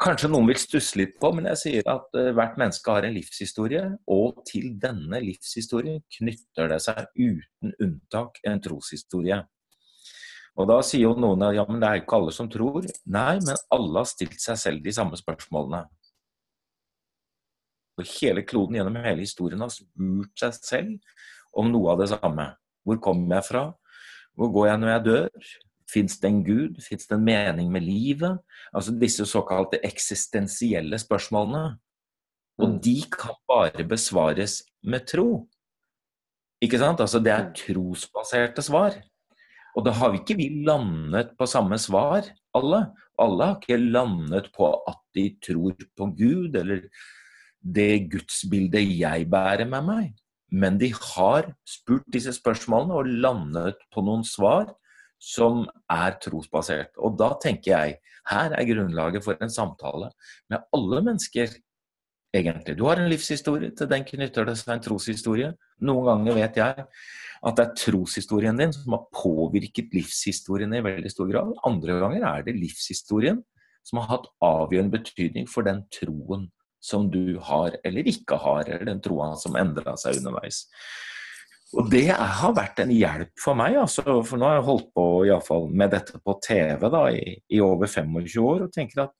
kanskje 0.00 0.30
noen 0.30 0.48
vil 0.48 0.58
stusse 0.58 0.98
litt 0.98 1.16
på, 1.20 1.30
men 1.34 1.48
jeg 1.52 1.60
sier 1.60 1.88
at 1.90 2.06
uh, 2.16 2.30
hvert 2.36 2.58
menneske 2.60 2.90
har 2.90 3.06
en 3.06 3.14
livshistorie. 3.14 3.84
Og 4.10 4.42
til 4.48 4.74
denne 4.82 5.20
livshistorien 5.24 6.02
knytter 6.18 6.70
det 6.72 6.80
seg 6.84 7.06
uten 7.16 7.74
unntak 7.80 8.40
en 8.44 8.62
troshistorie. 8.64 9.40
Og 10.54 10.68
da 10.70 10.78
sier 10.86 11.08
jo 11.08 11.14
noen 11.18 11.42
at 11.48 11.56
ja, 11.56 11.64
men 11.66 11.80
det 11.82 11.88
er 11.88 12.00
ikke 12.02 12.18
alle 12.20 12.32
som 12.34 12.48
tror. 12.50 12.84
Nei, 13.10 13.38
men 13.42 13.58
alle 13.74 14.02
har 14.02 14.08
stilt 14.08 14.38
seg 14.42 14.58
selv 14.60 14.84
de 14.84 14.94
samme 14.94 15.18
spørsmålene. 15.18 15.82
Og 17.98 18.10
hele 18.16 18.42
kloden 18.46 18.78
gjennom 18.78 18.98
hele 19.02 19.22
historien 19.22 19.62
har 19.62 19.72
spurt 19.74 20.38
seg 20.38 20.58
selv 20.58 21.14
om 21.54 21.70
noe 21.70 21.92
av 21.92 22.02
det 22.02 22.10
samme. 22.10 22.48
Hvor 22.86 23.00
kommer 23.02 23.38
jeg 23.38 23.48
fra? 23.48 23.64
Hvor 24.34 24.50
går 24.54 24.68
jeg 24.68 24.82
når 24.82 24.92
jeg 24.92 25.04
dør? 25.08 25.48
Fins 25.90 26.18
det 26.20 26.30
en 26.30 26.42
gud? 26.46 26.78
Fins 26.82 27.06
det 27.06 27.16
en 27.16 27.26
mening 27.26 27.70
med 27.70 27.86
livet? 27.86 28.38
Altså 28.74 28.94
disse 28.98 29.26
såkalte 29.30 29.82
eksistensielle 29.86 30.98
spørsmålene. 31.02 31.76
Og 32.62 32.68
mm. 32.70 32.78
de 32.82 32.96
kan 33.10 33.38
bare 33.50 33.86
besvares 33.86 34.60
med 34.82 35.06
tro. 35.10 35.46
Ikke 36.62 36.78
sant? 36.78 37.02
Altså 37.02 37.20
det 37.22 37.34
er 37.34 37.50
trosbaserte 37.58 38.62
svar. 38.62 38.98
Og 39.74 39.86
da 39.86 39.94
har 39.96 40.12
vi 40.12 40.20
ikke 40.22 40.38
vi 40.38 40.48
landet 40.66 41.32
på 41.38 41.48
samme 41.50 41.78
svar, 41.82 42.26
alle. 42.54 42.80
Alle 43.20 43.48
har 43.50 43.58
ikke 43.58 43.78
landet 43.80 44.50
på 44.54 44.70
at 44.88 45.00
de 45.16 45.28
tror 45.42 45.74
på 45.98 46.08
Gud, 46.18 46.54
eller 46.58 46.86
det 47.64 48.06
gudsbildet 48.12 48.84
jeg 49.00 49.26
bærer 49.30 49.66
med 49.70 49.86
meg. 49.88 50.12
Men 50.54 50.78
de 50.78 50.92
har 50.94 51.50
spurt 51.66 52.06
disse 52.12 52.34
spørsmålene 52.36 52.94
og 52.94 53.10
landet 53.24 53.80
på 53.94 54.04
noen 54.06 54.22
svar 54.26 54.68
som 55.18 55.64
er 55.90 56.18
trosbasert. 56.22 56.92
Og 57.00 57.16
da 57.18 57.32
tenker 57.42 57.72
jeg 57.72 57.96
her 58.30 58.54
er 58.56 58.68
grunnlaget 58.68 59.24
for 59.24 59.40
en 59.42 59.52
samtale 59.52 60.10
med 60.52 60.62
alle 60.76 61.02
mennesker, 61.04 61.50
egentlig. 62.34 62.76
Du 62.78 62.84
har 62.88 63.00
en 63.00 63.10
livshistorie, 63.10 63.72
til 63.76 63.90
den 63.90 64.06
knytter 64.06 64.48
det 64.48 64.56
seg 64.60 64.76
en 64.76 64.84
troshistorie. 64.84 65.52
Noen 65.84 66.08
ganger 66.10 66.38
vet 66.40 66.58
jeg 66.60 66.86
at 67.44 67.58
det 67.58 67.64
er 67.64 67.76
troshistorien 67.76 68.58
din 68.58 68.72
som 68.72 68.96
har 68.96 69.06
påvirket 69.14 69.92
livshistorien 69.94 70.72
i 70.74 70.82
veldig 70.84 71.12
stor 71.12 71.28
grad. 71.30 71.52
Andre 71.68 71.98
ganger 72.00 72.28
er 72.30 72.46
det 72.46 72.56
livshistorien 72.56 73.42
som 73.84 74.00
har 74.00 74.14
hatt 74.14 74.30
avgjørende 74.44 74.96
betydning 74.96 75.48
for 75.50 75.66
den 75.66 75.82
troen 75.92 76.48
som 76.84 77.08
du 77.12 77.38
har 77.40 77.76
eller 77.84 78.08
ikke 78.08 78.38
har, 78.40 78.68
eller 78.68 78.88
den 78.88 79.02
troa 79.04 79.32
som 79.40 79.56
endra 79.60 79.96
seg 80.00 80.20
underveis. 80.20 80.64
Og 81.74 81.88
det 81.90 82.06
har 82.12 82.54
vært 82.54 82.80
en 82.84 82.92
hjelp 82.94 83.32
for 83.40 83.58
meg, 83.58 83.76
altså, 83.80 84.20
for 84.26 84.38
nå 84.38 84.46
har 84.46 84.60
jeg 84.60 84.66
holdt 84.68 84.90
på 84.94 85.06
i 85.26 85.32
fall, 85.42 85.66
med 85.72 85.94
dette 85.96 86.20
på 86.22 86.36
TV 86.44 86.84
da, 86.92 87.04
i, 87.10 87.34
i, 87.50 87.60
over 87.64 87.90
25 87.90 88.44
år, 88.44 88.66
og 88.66 88.74
tenker 88.74 89.06
at 89.06 89.14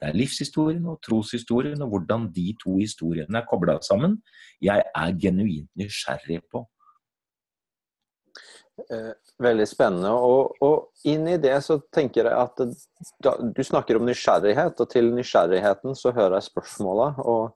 det 0.00 0.10
er 0.10 0.16
livshistorien 0.18 0.84
og 0.90 1.00
troshistorien 1.04 1.80
og 1.82 1.92
hvordan 1.92 2.28
de 2.34 2.50
to 2.60 2.76
historiene 2.80 3.40
er 3.40 3.46
kobla 3.48 3.78
sammen, 3.84 4.18
jeg 4.62 4.84
er 4.84 5.14
genuint 5.20 5.70
nysgjerrig 5.78 6.42
på. 6.52 6.66
Eh, 8.76 9.12
veldig 9.40 9.64
spennende. 9.68 10.10
Og, 10.12 10.56
og 10.60 11.08
inn 11.08 11.24
i 11.32 11.38
det 11.40 11.54
så 11.64 11.78
tenker 11.94 12.28
jeg 12.28 12.36
at 12.36 12.60
du 13.56 13.62
snakker 13.64 13.96
om 13.96 14.04
nysgjerrighet, 14.08 14.76
og 14.82 14.90
til 14.92 15.08
nysgjerrigheten 15.16 15.96
så 15.96 16.12
hører 16.12 16.38
jeg 16.38 16.50
spørsmåla. 16.50 17.06
Og, 17.24 17.54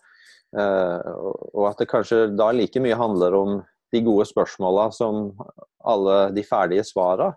eh, 0.57 1.11
og, 1.53 1.67
at 1.69 1.83
det 1.83 1.91
kanskje 1.93 2.23
da 2.33 2.49
like 2.57 2.81
mye 2.81 2.97
handler 2.97 3.37
om 3.37 3.59
de 3.93 4.01
gode 4.07 4.25
spørsmåla 4.31 4.89
som 4.97 5.35
alle 5.85 6.31
de 6.33 6.47
ferdige 6.47 6.87
svara. 6.89 7.35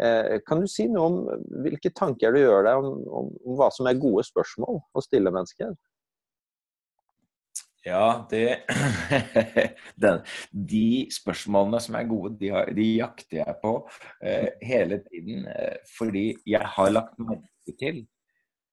Eh, 0.00 0.38
kan 0.46 0.62
du 0.62 0.68
si 0.70 0.86
noe 0.88 1.06
om 1.10 1.46
hvilke 1.64 1.92
tanker 1.92 2.32
du 2.32 2.40
gjør 2.40 2.64
deg 2.66 2.80
om, 2.80 3.00
om, 3.20 3.30
om 3.44 3.58
hva 3.58 3.68
som 3.74 3.88
er 3.90 4.00
gode 4.00 4.24
spørsmål 4.28 4.80
å 4.80 5.04
stille 5.04 5.32
mennesker? 5.34 5.74
Ja, 7.84 8.26
det 8.28 8.60
den, 10.02 10.20
De 10.52 11.08
spørsmålene 11.12 11.80
som 11.80 11.96
er 11.96 12.08
gode, 12.08 12.34
de, 12.40 12.50
har, 12.52 12.68
de 12.76 12.86
jakter 12.98 13.40
jeg 13.40 13.56
på 13.62 13.74
eh, 14.24 14.50
hele 14.64 15.00
tiden. 15.06 15.46
Eh, 15.48 15.78
fordi 15.98 16.24
jeg 16.48 16.72
har 16.76 16.92
lagt 16.92 17.16
merke 17.20 17.76
til 17.80 18.04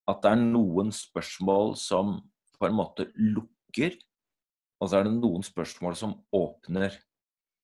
at 0.08 0.20
det 0.24 0.32
er 0.32 0.42
noen 0.42 0.92
spørsmål 0.94 1.74
som 1.80 2.18
på 2.58 2.68
en 2.68 2.76
måte 2.76 3.08
lukker, 3.16 3.96
og 4.80 4.90
så 4.90 5.00
er 5.00 5.08
det 5.08 5.16
noen 5.18 5.44
spørsmål 5.44 5.96
som 5.98 6.14
åpner. 6.34 6.96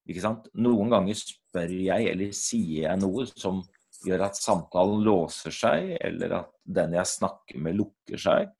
Noen 0.04 0.92
ganger 0.92 1.16
spør 1.16 1.70
jeg 1.72 2.10
eller 2.10 2.32
sier 2.36 2.90
jeg 2.90 3.00
noe 3.00 3.24
som 3.30 3.62
gjør 4.04 4.26
at 4.26 4.36
samtalen 4.36 5.04
låser 5.04 5.54
seg, 5.54 5.94
eller 6.04 6.40
at 6.42 6.50
den 6.64 6.96
jeg 6.98 7.08
snakker 7.08 7.60
med, 7.62 7.78
lukker 7.78 8.20
seg. 8.20 8.50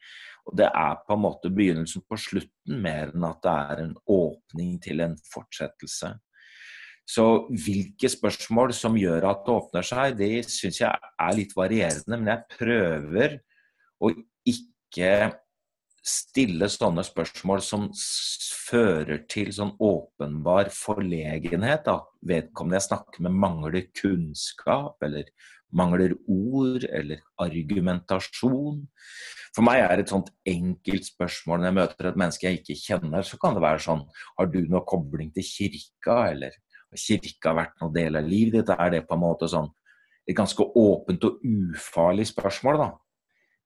Og 0.49 0.57
det 0.61 0.69
er 0.69 1.01
på 1.05 1.17
en 1.17 1.25
måte 1.25 1.53
begynnelsen 1.53 2.05
på 2.09 2.19
slutten 2.21 2.81
mer 2.85 3.13
enn 3.13 3.27
at 3.29 3.41
det 3.45 3.55
er 3.55 3.83
en 3.85 3.95
åpning 4.13 4.77
til 4.85 5.05
en 5.05 5.17
fortsettelse. 5.33 6.15
Så 7.05 7.25
hvilke 7.53 8.09
spørsmål 8.09 8.73
som 8.77 8.97
gjør 8.97 9.27
at 9.29 9.45
det 9.45 9.55
åpner 9.55 9.85
seg, 9.85 10.17
det 10.17 10.47
syns 10.49 10.81
jeg 10.81 11.13
er 11.21 11.37
litt 11.37 11.53
varierende. 11.57 12.17
Men 12.17 12.31
jeg 12.33 12.57
prøver 12.57 13.39
å 14.01 14.13
ikke 14.49 15.11
stille 16.05 16.69
sånne 16.69 17.03
spørsmål 17.07 17.63
som 17.65 17.89
fører 17.95 19.25
til 19.31 19.51
sånn 19.57 19.73
åpenbar 19.83 20.69
forlegenhet. 20.75 21.89
At 21.89 22.11
vedkommende 22.25 22.81
jeg 22.81 22.89
snakker 22.91 23.25
med, 23.25 23.39
mangler 23.45 23.87
kunnskap, 23.97 24.99
eller 25.05 25.31
mangler 25.75 26.15
ord, 26.31 26.85
eller 26.91 27.23
argumentasjon. 27.41 28.83
For 29.55 29.67
meg 29.67 29.85
er 29.85 30.03
et 30.03 30.11
sånt 30.13 30.33
enkelt 30.49 31.09
spørsmål 31.09 31.63
når 31.63 31.69
jeg 31.69 31.79
møter 31.79 32.11
et 32.11 32.21
menneske 32.21 32.49
jeg 32.49 32.61
ikke 32.61 32.81
kjenner, 32.81 33.27
så 33.27 33.39
kan 33.41 33.57
det 33.57 33.63
være 33.65 33.83
sånn 33.85 34.05
Har 34.39 34.51
du 34.51 34.61
noe 34.67 34.83
kobling 34.89 35.31
til 35.35 35.47
kirka, 35.47 36.19
eller 36.33 36.55
har 36.55 37.01
kirka 37.01 37.55
vært 37.57 37.81
noen 37.81 37.95
del 37.95 38.21
av 38.21 38.29
livet 38.29 38.61
ditt? 38.61 38.75
Er 38.77 38.93
det 38.97 39.07
på 39.09 39.17
en 39.17 39.25
måte 39.25 39.49
sånn 39.51 39.71
et 40.25 40.37
ganske 40.37 40.65
åpent 40.81 41.27
og 41.29 41.43
ufarlig 41.45 42.27
spørsmål, 42.31 42.81
da? 42.81 42.91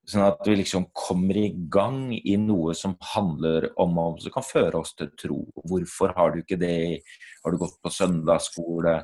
Sånn 0.09 0.25
at 0.25 0.41
vi 0.47 0.55
liksom 0.57 0.87
kommer 0.95 1.37
i 1.37 1.51
gang 1.69 2.09
i 2.17 2.33
noe 2.41 2.73
som 2.77 2.95
handler 3.11 3.67
om 3.81 3.97
og 4.01 4.23
som 4.23 4.33
kan 4.33 4.45
føre 4.45 4.81
oss 4.81 4.95
til 4.97 5.11
tro. 5.19 5.37
Hvorfor 5.69 6.15
har 6.17 6.33
du 6.33 6.41
ikke 6.41 6.57
det? 6.57 7.01
Har 7.43 7.53
du 7.53 7.59
gått 7.61 7.77
på 7.83 7.91
søndagsskole? 7.93 8.95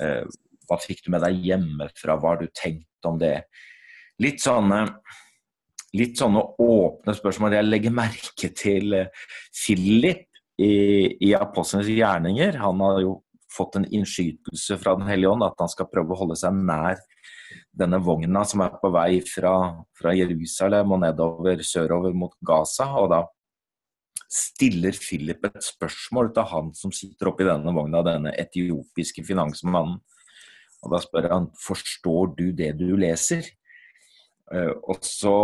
Eh, 0.00 0.22
hva 0.64 0.78
fikk 0.80 1.04
du 1.04 1.12
med 1.12 1.24
deg 1.26 1.42
hjemmefra? 1.44 2.16
Hva 2.16 2.32
har 2.32 2.40
du 2.40 2.48
tenkt 2.56 3.08
om 3.08 3.20
det? 3.20 3.42
Litt 4.24 4.40
sånne 4.44 4.86
litt 5.94 6.18
sånne 6.18 6.40
åpne 6.58 7.14
spørsmål. 7.14 7.58
Jeg 7.58 7.68
legger 7.68 7.94
merke 7.94 8.50
til 8.56 8.96
eh, 8.98 9.28
Philip 9.54 10.26
i, 10.58 10.72
i 11.28 11.34
Apostlenes 11.36 11.90
gjerninger. 11.92 12.58
Han 12.62 12.82
har 12.82 13.02
jo 13.04 13.18
fått 13.54 13.76
en 13.78 13.86
innskytelse 13.86 14.78
fra 14.80 14.96
Den 14.98 15.06
hellige 15.10 15.30
ånd 15.30 15.44
at 15.46 15.60
han 15.60 15.70
skal 15.70 15.90
prøve 15.92 16.14
å 16.14 16.22
holde 16.24 16.38
seg 16.40 16.56
nær 16.56 16.98
denne 17.74 17.98
vogna 18.02 18.44
som 18.46 18.62
er 18.64 18.76
på 18.80 18.90
vei 18.94 19.18
fra, 19.26 19.54
fra 19.98 20.12
Jerusalem 20.14 20.94
og 20.94 21.02
nedover 21.02 21.62
sørover 21.66 22.14
mot 22.16 22.34
Gaza. 22.46 22.86
Og 23.00 23.10
da 23.12 23.22
stiller 24.30 24.96
Philip 24.98 25.44
et 25.48 25.62
spørsmål 25.62 26.32
til 26.34 26.48
han 26.50 26.70
som 26.78 26.94
sitter 26.94 27.30
oppi 27.30 27.46
denne 27.46 27.74
vogna, 27.74 28.02
denne 28.06 28.34
etiopiske 28.38 29.24
finansmannen. 29.26 29.98
Og 30.84 30.92
da 30.92 31.00
spør 31.00 31.30
han 31.32 31.50
forstår 31.58 32.34
du 32.38 32.46
det 32.56 32.74
du 32.78 32.90
leser. 33.00 33.46
Uh, 34.52 34.74
og 34.84 35.00
så 35.06 35.36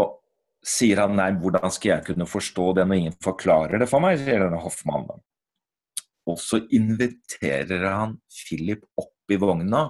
sier 0.67 1.01
han 1.01 1.17
nei, 1.17 1.31
hvordan 1.41 1.73
skal 1.73 1.95
jeg 1.95 2.07
kunne 2.11 2.29
forstå 2.29 2.67
det 2.77 2.85
når 2.87 2.99
ingen 3.01 3.19
forklarer 3.25 3.81
det 3.81 3.89
for 3.89 4.05
meg, 4.05 4.19
sier 4.21 4.45
denne 4.45 4.61
hoffmannen. 4.61 5.23
Og 6.29 6.37
så 6.39 6.61
inviterer 6.77 7.87
han 7.89 8.19
Philip 8.29 8.85
opp 9.01 9.33
i 9.33 9.39
vogna. 9.41 9.87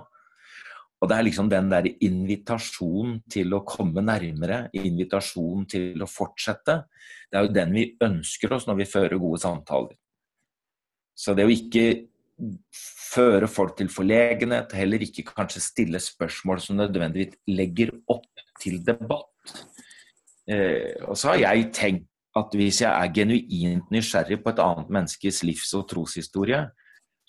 Og 1.00 1.08
det 1.08 1.16
er 1.16 1.24
liksom 1.24 1.48
den 1.48 1.70
der 1.72 1.88
invitasjonen 2.04 3.22
til 3.32 3.56
å 3.56 3.62
komme 3.64 4.04
nærmere, 4.04 4.66
invitasjonen 4.76 5.64
til 5.70 6.04
å 6.04 6.08
fortsette, 6.10 6.82
det 7.30 7.38
er 7.38 7.46
jo 7.46 7.54
den 7.56 7.72
vi 7.72 7.86
ønsker 8.04 8.52
oss 8.52 8.66
når 8.68 8.82
vi 8.82 8.90
fører 8.90 9.22
gode 9.22 9.40
samtaler. 9.40 9.96
Så 11.16 11.32
det 11.36 11.46
å 11.48 11.52
ikke 11.52 11.86
føre 13.10 13.48
folk 13.50 13.78
til 13.78 13.88
forlegenhet, 13.92 14.72
heller 14.76 15.02
ikke 15.04 15.26
kanskje 15.28 15.64
stille 15.64 16.00
spørsmål 16.00 16.60
som 16.64 16.78
nødvendigvis 16.80 17.36
legger 17.48 17.92
opp 18.12 18.28
til 18.60 18.78
debatt, 18.84 19.28
Eh, 20.50 20.96
og 21.06 21.18
så 21.18 21.34
har 21.34 21.42
jeg 21.44 21.70
tenkt 21.76 22.06
at 22.38 22.54
hvis 22.58 22.80
jeg 22.82 22.90
er 22.90 23.12
genuint 23.14 23.90
nysgjerrig 23.92 24.40
på 24.42 24.52
et 24.52 24.62
annet 24.62 24.92
menneskes 24.92 25.42
livs- 25.46 25.74
og 25.78 25.86
troshistorie, 25.90 26.62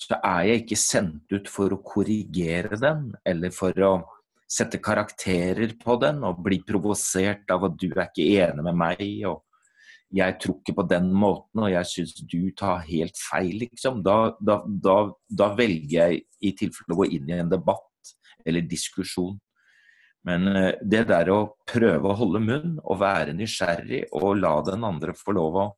så 0.02 0.18
er 0.18 0.48
jeg 0.48 0.64
ikke 0.64 0.80
sendt 0.80 1.36
ut 1.36 1.50
for 1.52 1.74
å 1.76 1.82
korrigere 1.86 2.80
den, 2.82 3.12
eller 3.28 3.54
for 3.54 3.86
å 3.86 3.94
sette 4.52 4.82
karakterer 4.84 5.78
på 5.80 5.96
den 6.02 6.24
og 6.28 6.42
bli 6.44 6.60
provosert 6.68 7.52
av 7.54 7.70
at 7.70 7.78
du 7.80 7.92
er 7.92 8.08
ikke 8.10 8.28
enig 8.44 8.66
med 8.66 8.80
meg. 8.82 9.04
Og 9.30 9.46
jeg 10.12 10.36
tror 10.42 10.58
ikke 10.58 10.76
på 10.82 10.88
den 10.90 11.12
måten, 11.14 11.64
og 11.64 11.72
jeg 11.72 11.90
syns 11.92 12.18
du 12.34 12.50
tar 12.58 12.84
helt 12.90 13.22
feil, 13.30 13.62
liksom. 13.62 14.02
Da, 14.04 14.34
da, 14.42 14.60
da, 14.66 14.98
da, 15.30 15.54
velger 15.56 15.96
jeg 16.02 16.26
i 16.42 16.52
tilfelle 16.58 16.98
å 16.98 17.02
gå 17.04 17.08
inn 17.16 17.32
i 17.32 17.38
en 17.38 17.54
debatt 17.54 18.16
eller 18.46 18.66
diskusjon. 18.68 19.38
Men 20.28 20.50
eh, 20.50 20.74
det 20.82 21.06
der 21.10 21.32
å 21.34 21.40
prøve 21.70 22.10
å 22.10 22.18
holde 22.18 22.42
munn 22.44 22.76
og 22.82 23.00
være 23.02 23.34
nysgjerrig 23.38 24.04
og 24.18 24.36
la 24.42 24.58
den 24.68 24.84
andre 24.86 25.16
få 25.18 25.34
lov 25.38 25.58
å 25.58 25.70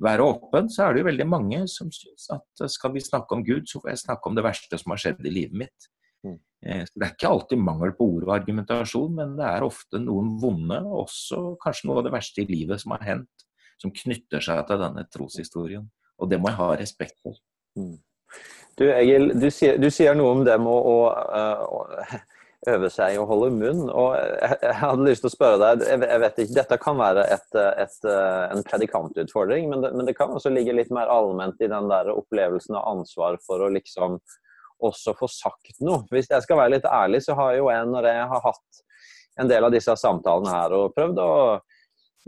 være 0.00 0.26
åpen, 0.26 0.68
så 0.72 0.86
er 0.86 0.94
det 0.94 1.02
jo 1.02 1.08
veldig 1.10 1.26
mange 1.28 1.62
som 1.70 1.90
syns 1.92 2.28
at 2.34 2.64
skal 2.72 2.94
vi 2.94 3.02
snakke 3.04 3.36
om 3.36 3.44
Gud, 3.44 3.68
så 3.68 3.80
får 3.80 3.92
jeg 3.92 4.02
snakke 4.04 4.30
om 4.30 4.38
det 4.38 4.44
verste 4.46 4.78
som 4.80 4.94
har 4.94 5.02
skjedd 5.02 5.26
i 5.28 5.34
livet 5.34 5.58
mitt. 5.64 5.88
Mm. 6.24 6.38
Eh, 6.66 6.82
så 6.88 6.92
Det 6.94 7.06
er 7.06 7.14
ikke 7.14 7.32
alltid 7.34 7.62
mangel 7.68 7.94
på 7.96 8.08
ord 8.16 8.28
og 8.28 8.34
argumentasjon, 8.36 9.14
men 9.16 9.36
det 9.38 9.46
er 9.48 9.66
ofte 9.66 10.00
noen 10.02 10.34
vonde, 10.40 10.80
også 11.04 11.56
kanskje 11.62 11.88
noe 11.88 12.00
av 12.00 12.08
det 12.08 12.14
verste 12.16 12.44
i 12.44 12.48
livet 12.48 12.82
som 12.82 12.96
har 12.96 13.06
hendt, 13.06 13.48
som 13.80 13.92
knytter 13.92 14.44
seg 14.44 14.62
til 14.68 14.80
denne 14.84 15.06
troshistorien. 15.12 15.88
Og 16.20 16.30
det 16.30 16.40
må 16.40 16.50
jeg 16.50 16.60
ha 16.60 16.70
respekt 16.80 17.20
for. 17.24 17.36
Mm. 17.78 17.96
Du 18.78 18.86
Egil, 18.88 19.32
du 19.40 19.48
sier, 19.52 19.76
du 19.80 19.88
sier, 19.92 20.14
noe 20.16 20.36
om 20.36 20.44
det 20.46 20.56
med 20.62 20.70
å, 20.70 20.98
å, 21.10 21.80
å 21.80 21.80
øve 22.68 22.90
seg 22.92 23.16
å 23.16 23.24
holde 23.28 23.48
munn. 23.54 23.86
og 23.88 24.16
jeg, 24.16 24.74
hadde 24.82 25.06
lyst 25.06 25.24
til 25.24 25.30
å 25.30 25.32
spørre 25.32 25.60
deg, 25.62 25.86
jeg, 25.88 26.20
vet 26.24 26.42
ikke, 26.42 26.56
Dette 26.58 26.78
kan 26.82 26.98
være 27.00 27.24
et, 27.32 27.56
et, 27.56 27.96
en 28.10 28.64
predikantutfordring, 28.66 29.70
men 29.70 29.84
det, 29.84 29.92
men 29.96 30.08
det, 30.08 30.16
kan 30.18 30.34
også 30.34 30.52
ligge 30.52 30.76
litt 30.76 30.92
mer 30.94 31.10
allment 31.12 31.60
i 31.60 31.70
den 31.70 31.88
der 31.90 32.12
opplevelsen 32.12 32.76
av 32.76 32.88
ansvar 32.92 33.40
for 33.46 33.64
å 33.64 33.72
liksom 33.72 34.18
også 34.80 35.16
få 35.16 35.28
sagt 35.28 35.80
noe. 35.84 36.04
Hvis 36.12 36.30
jeg 36.30 36.44
skal 36.44 36.60
være 36.60 36.76
litt 36.76 36.88
ærlig, 36.88 37.22
så 37.24 37.36
har 37.38 37.56
jo 37.56 37.68
jeg, 37.72 37.88
når 37.88 38.08
jeg 38.12 38.30
har 38.32 38.46
hatt 38.46 38.80
en 39.40 39.48
del 39.48 39.64
av 39.64 39.72
disse 39.72 39.96
samtalene 39.96 40.52
her 40.52 40.76
og 40.76 40.94
prøvd 40.96 41.20
å 41.20 41.34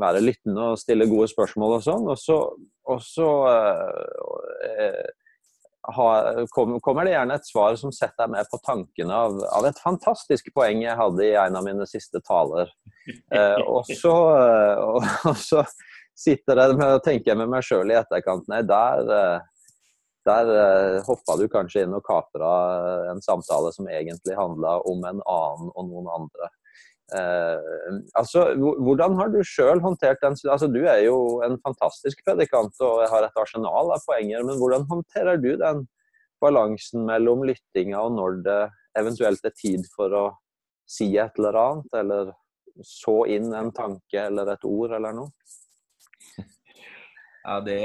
være 0.00 0.22
lyttende 0.24 0.72
og 0.72 0.80
stille 0.80 1.08
gode 1.10 1.28
spørsmål 1.32 1.76
og 1.76 1.82
sånn, 1.84 2.06
og 2.08 2.20
så, 2.20 2.38
og 2.88 3.02
så 3.04 3.28
øh, 3.48 5.02
ha, 5.04 5.21
kom, 6.54 6.76
kommer 6.80 7.06
det 7.06 7.14
gjerne 7.16 7.36
et 7.38 7.48
svar 7.48 7.76
som 7.80 7.90
setter 7.94 8.30
meg 8.30 8.46
på 8.50 8.60
tankene 8.62 9.16
av, 9.26 9.40
av, 9.50 9.66
et 9.66 9.80
fantastisk 9.82 10.52
poeng 10.54 10.84
jeg 10.84 10.94
hadde 10.98 11.24
i 11.26 11.32
en 11.34 11.58
av 11.58 11.66
mine 11.66 11.88
siste 11.90 12.22
taler. 12.26 12.70
Eh, 13.34 13.58
og, 13.66 13.88
så, 13.98 14.12
uh, 14.14 14.78
og, 14.78 15.06
og, 15.26 15.34
så, 15.34 15.64
sitter 16.14 16.60
jeg 16.60 16.76
med 16.78 16.92
og 16.94 17.00
tenker 17.02 17.34
med 17.34 17.50
meg 17.50 17.64
sjøl 17.66 17.90
i 17.90 17.96
etterkant 17.98 18.46
Nei, 18.52 18.60
der 18.68 19.40
der 20.22 20.50
eh, 20.54 21.02
hoppa 21.06 21.36
du 21.38 21.48
kanskje 21.50 21.82
inn 21.82 21.96
og 21.96 22.04
kapra 22.06 22.50
en 23.10 23.22
samtale 23.24 23.72
som 23.74 23.88
egentlig 23.90 24.36
handla 24.38 24.76
om 24.86 25.02
en 25.08 25.18
annen 25.18 25.72
og 25.74 25.88
noen 25.88 26.10
andre. 26.14 26.50
Eh, 27.12 27.96
altså, 28.16 28.44
Hvordan 28.56 29.16
har 29.18 29.32
du 29.32 29.40
sjøl 29.44 29.82
håndtert 29.84 30.22
den 30.22 30.36
altså, 30.48 30.68
Du 30.72 30.80
er 30.80 31.02
jo 31.04 31.16
en 31.44 31.58
fantastisk 31.60 32.22
predikant 32.24 32.78
og 32.84 33.02
har 33.12 33.26
et 33.26 33.40
arsenal 33.40 33.92
av 33.92 34.04
poenger, 34.06 34.44
men 34.48 34.60
hvordan 34.60 34.86
håndterer 34.88 35.40
du 35.42 35.50
den 35.60 35.84
balansen 36.42 37.04
mellom 37.06 37.44
lyttinga 37.46 38.00
og 38.00 38.16
når 38.16 38.38
det 38.46 38.62
eventuelt 38.98 39.44
er 39.44 39.54
tid 39.58 39.84
for 39.92 40.16
å 40.16 40.24
si 40.88 41.12
et 41.20 41.36
eller 41.38 41.58
annet, 41.60 41.92
eller 42.00 42.32
så 42.86 43.22
inn 43.30 43.52
en 43.54 43.70
tanke 43.76 44.24
eller 44.26 44.54
et 44.54 44.64
ord 44.68 44.96
eller 44.96 45.14
noe? 45.16 45.30
Ja, 47.42 47.58
det, 47.60 47.78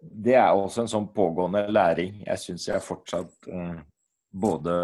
det 0.00 0.36
er 0.38 0.54
også 0.54 0.84
en 0.84 0.90
sånn 0.92 1.08
pågående 1.14 1.64
læring. 1.72 2.20
Jeg 2.22 2.38
syns 2.38 2.68
jeg 2.68 2.84
fortsatt 2.84 3.48
eh, 3.50 3.80
både 4.30 4.76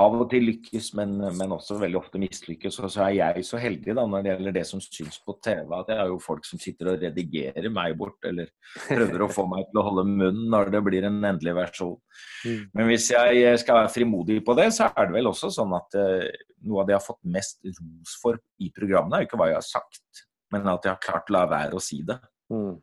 av 0.00 0.14
og 0.16 0.24
til 0.32 0.46
lykkes, 0.48 0.92
men, 0.96 1.10
men 1.36 1.52
også 1.52 1.76
veldig 1.80 1.98
ofte 1.98 2.20
mislykkes. 2.20 2.78
Og 2.80 2.92
så 2.94 3.02
er 3.06 3.16
jeg 3.18 3.44
så 3.44 3.58
heldig 3.60 3.96
da 3.98 4.04
når 4.08 4.24
det 4.24 4.30
gjelder 4.30 4.54
det 4.56 4.64
som 4.68 4.80
syns 4.80 5.18
på 5.20 5.34
TV, 5.44 5.66
at 5.76 5.90
jeg 5.92 6.00
har 6.00 6.08
jo 6.08 6.20
folk 6.22 6.46
som 6.48 6.60
sitter 6.62 6.92
og 6.92 7.02
redigerer 7.02 7.68
meg 7.72 7.96
bort, 8.00 8.16
eller 8.28 8.48
prøver 8.86 9.26
å 9.26 9.30
få 9.32 9.44
meg 9.50 9.66
til 9.68 9.82
å 9.82 9.86
holde 9.90 10.06
munn 10.08 10.46
når 10.52 10.72
det 10.72 10.82
blir 10.86 11.08
en 11.08 11.18
endelig 11.20 11.56
versjon. 11.58 11.98
Mm. 12.46 12.62
Men 12.72 12.88
hvis 12.88 13.10
jeg 13.12 13.58
skal 13.60 13.82
være 13.82 13.92
frimodig 13.92 14.38
på 14.46 14.56
det, 14.56 14.70
så 14.72 14.88
er 14.88 15.10
det 15.10 15.18
vel 15.18 15.28
også 15.32 15.52
sånn 15.52 15.76
at 15.76 15.98
uh, 16.00 16.24
noe 16.64 16.80
av 16.80 16.88
det 16.88 16.96
jeg 16.96 17.02
har 17.02 17.08
fått 17.10 17.34
mest 17.36 17.60
ros 17.68 18.16
for 18.22 18.40
i 18.64 18.72
programmene, 18.72 19.18
er 19.18 19.26
jo 19.26 19.32
ikke 19.32 19.42
hva 19.42 19.50
jeg 19.52 19.60
har 19.60 19.68
sagt, 19.68 20.24
men 20.54 20.72
at 20.72 20.88
jeg 20.88 20.94
har 20.94 21.04
klart 21.04 21.28
å 21.28 21.36
la 21.36 21.44
være 21.52 21.76
å 21.76 21.84
si 21.84 22.00
det. 22.08 22.16
Mm 22.52 22.80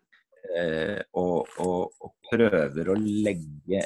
eh, 0.56 1.00
og, 1.18 1.50
og, 1.60 2.00
og, 2.02 2.16
prøver 2.30 2.92
å 2.92 2.98
legge 3.00 3.82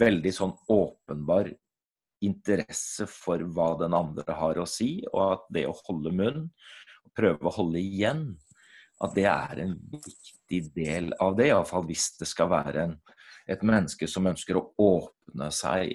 veldig 0.00 0.32
sånn 0.32 0.54
åpenbar 0.72 1.50
interesse 2.24 3.06
for 3.10 3.42
hva 3.54 3.72
den 3.80 3.96
andre 3.96 4.36
har 4.36 4.60
å 4.60 4.68
si, 4.68 5.00
og 5.12 5.22
at 5.26 5.48
det 5.56 5.66
å 5.68 5.76
holde 5.86 6.12
munn, 6.14 6.46
prøve 7.16 7.48
å 7.48 7.54
holde 7.54 7.80
igjen, 7.80 8.24
at 9.00 9.14
det 9.16 9.26
er 9.30 9.62
en 9.64 9.76
viktig 9.92 10.60
del 10.76 11.10
av 11.22 11.36
det. 11.38 11.48
Iallfall 11.50 11.86
hvis 11.88 12.10
det 12.20 12.28
skal 12.28 12.50
være 12.52 12.84
en, 12.84 12.96
et 13.50 13.62
menneske 13.66 14.08
som 14.10 14.28
ønsker 14.28 14.58
å 14.60 14.66
åpne 14.84 15.48
seg 15.54 15.94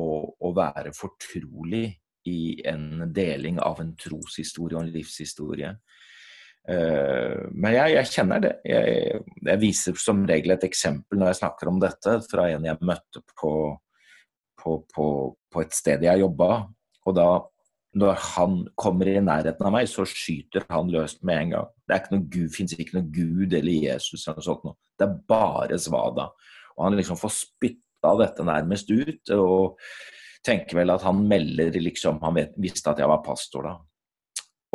og, 0.00 0.36
og 0.40 0.56
være 0.56 0.94
fortrolig 0.96 1.86
i 2.28 2.60
en 2.68 3.12
deling 3.12 3.60
av 3.62 3.80
en 3.80 3.92
troshistorie 3.98 4.78
og 4.78 4.86
en 4.86 4.94
livshistorie. 4.94 5.74
Eh, 6.68 7.36
men 7.52 7.74
jeg, 7.74 7.94
jeg 7.96 8.10
kjenner 8.14 8.42
det. 8.44 8.54
Jeg, 8.68 9.20
jeg, 9.46 9.60
viser 9.62 10.00
som 10.00 10.24
regel 10.28 10.56
et 10.56 10.66
eksempel 10.68 11.20
når 11.20 11.32
jeg 11.32 11.40
snakker 11.42 11.70
om 11.70 11.80
dette, 11.82 12.18
fra 12.30 12.48
en 12.52 12.66
jeg 12.68 12.84
møtte 12.84 13.24
på, 13.32 13.52
på, 14.60 14.76
på, 14.94 15.06
på 15.52 15.64
et 15.64 15.74
sted 15.76 16.04
jeg 16.04 16.22
jobba. 16.22 16.66
Og 17.08 17.16
da, 17.16 17.28
når 18.00 18.22
han 18.34 18.60
kommer 18.78 19.10
i 19.10 19.18
nærheten 19.24 19.66
av 19.66 19.74
meg, 19.74 19.88
så 19.90 20.06
skyter 20.08 20.66
han 20.70 20.92
løst 20.92 21.24
med 21.26 21.42
en 21.42 21.56
gang. 21.56 21.74
Det 21.84 21.96
er 21.96 22.02
ikke 22.04 22.16
noe 22.16 22.30
Gud, 22.36 22.48
fins 22.54 22.76
ikke 22.76 22.98
noe 23.00 23.10
Gud 23.10 23.58
eller 23.58 23.88
Jesus 23.90 24.22
eller 24.22 24.40
noe 24.40 24.46
sånt 24.46 24.64
noe. 24.68 24.78
Det 25.00 25.08
er 25.08 25.18
bare 25.32 25.80
svada. 25.80 26.30
Og 26.76 26.86
han 26.86 26.98
liksom 26.98 27.18
får 27.20 27.36
spytta 27.38 28.14
dette 28.20 28.46
nærmest 28.46 28.90
ut. 28.92 29.34
og 29.36 29.80
tenker 30.46 30.78
vel 30.80 30.92
at 30.94 31.02
han 31.04 31.18
melder 31.28 31.74
liksom 31.80 32.20
Han 32.22 32.38
vet, 32.38 32.54
visste 32.56 32.92
at 32.92 33.00
jeg 33.02 33.10
var 33.10 33.24
pastor 33.24 33.66
da. 33.66 33.74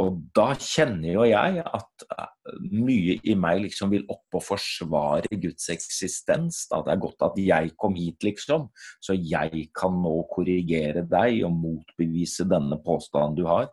Og 0.01 0.17
da 0.35 0.49
kjenner 0.59 1.13
jo 1.13 1.23
jeg 1.23 1.61
at 1.63 2.03
eh, 2.11 2.57
mye 2.75 3.15
i 3.23 3.35
meg 3.39 3.61
liksom 3.63 3.93
vil 3.93 4.03
opp 4.11 4.35
og 4.35 4.43
forsvare 4.43 5.39
Guds 5.39 5.69
eksistens. 5.71 6.65
Da. 6.71 6.81
Det 6.83 6.91
er 6.91 7.01
godt 7.05 7.25
at 7.29 7.39
jeg 7.39 7.71
kom 7.79 7.95
hit, 7.95 8.19
liksom, 8.27 8.67
så 8.99 9.15
jeg 9.15 9.69
kan 9.75 9.95
nå 10.03 10.17
korrigere 10.33 11.05
deg 11.07 11.39
og 11.47 11.55
motbevise 11.55 12.47
denne 12.51 12.81
påstanden 12.83 13.39
du 13.39 13.45
har. 13.47 13.69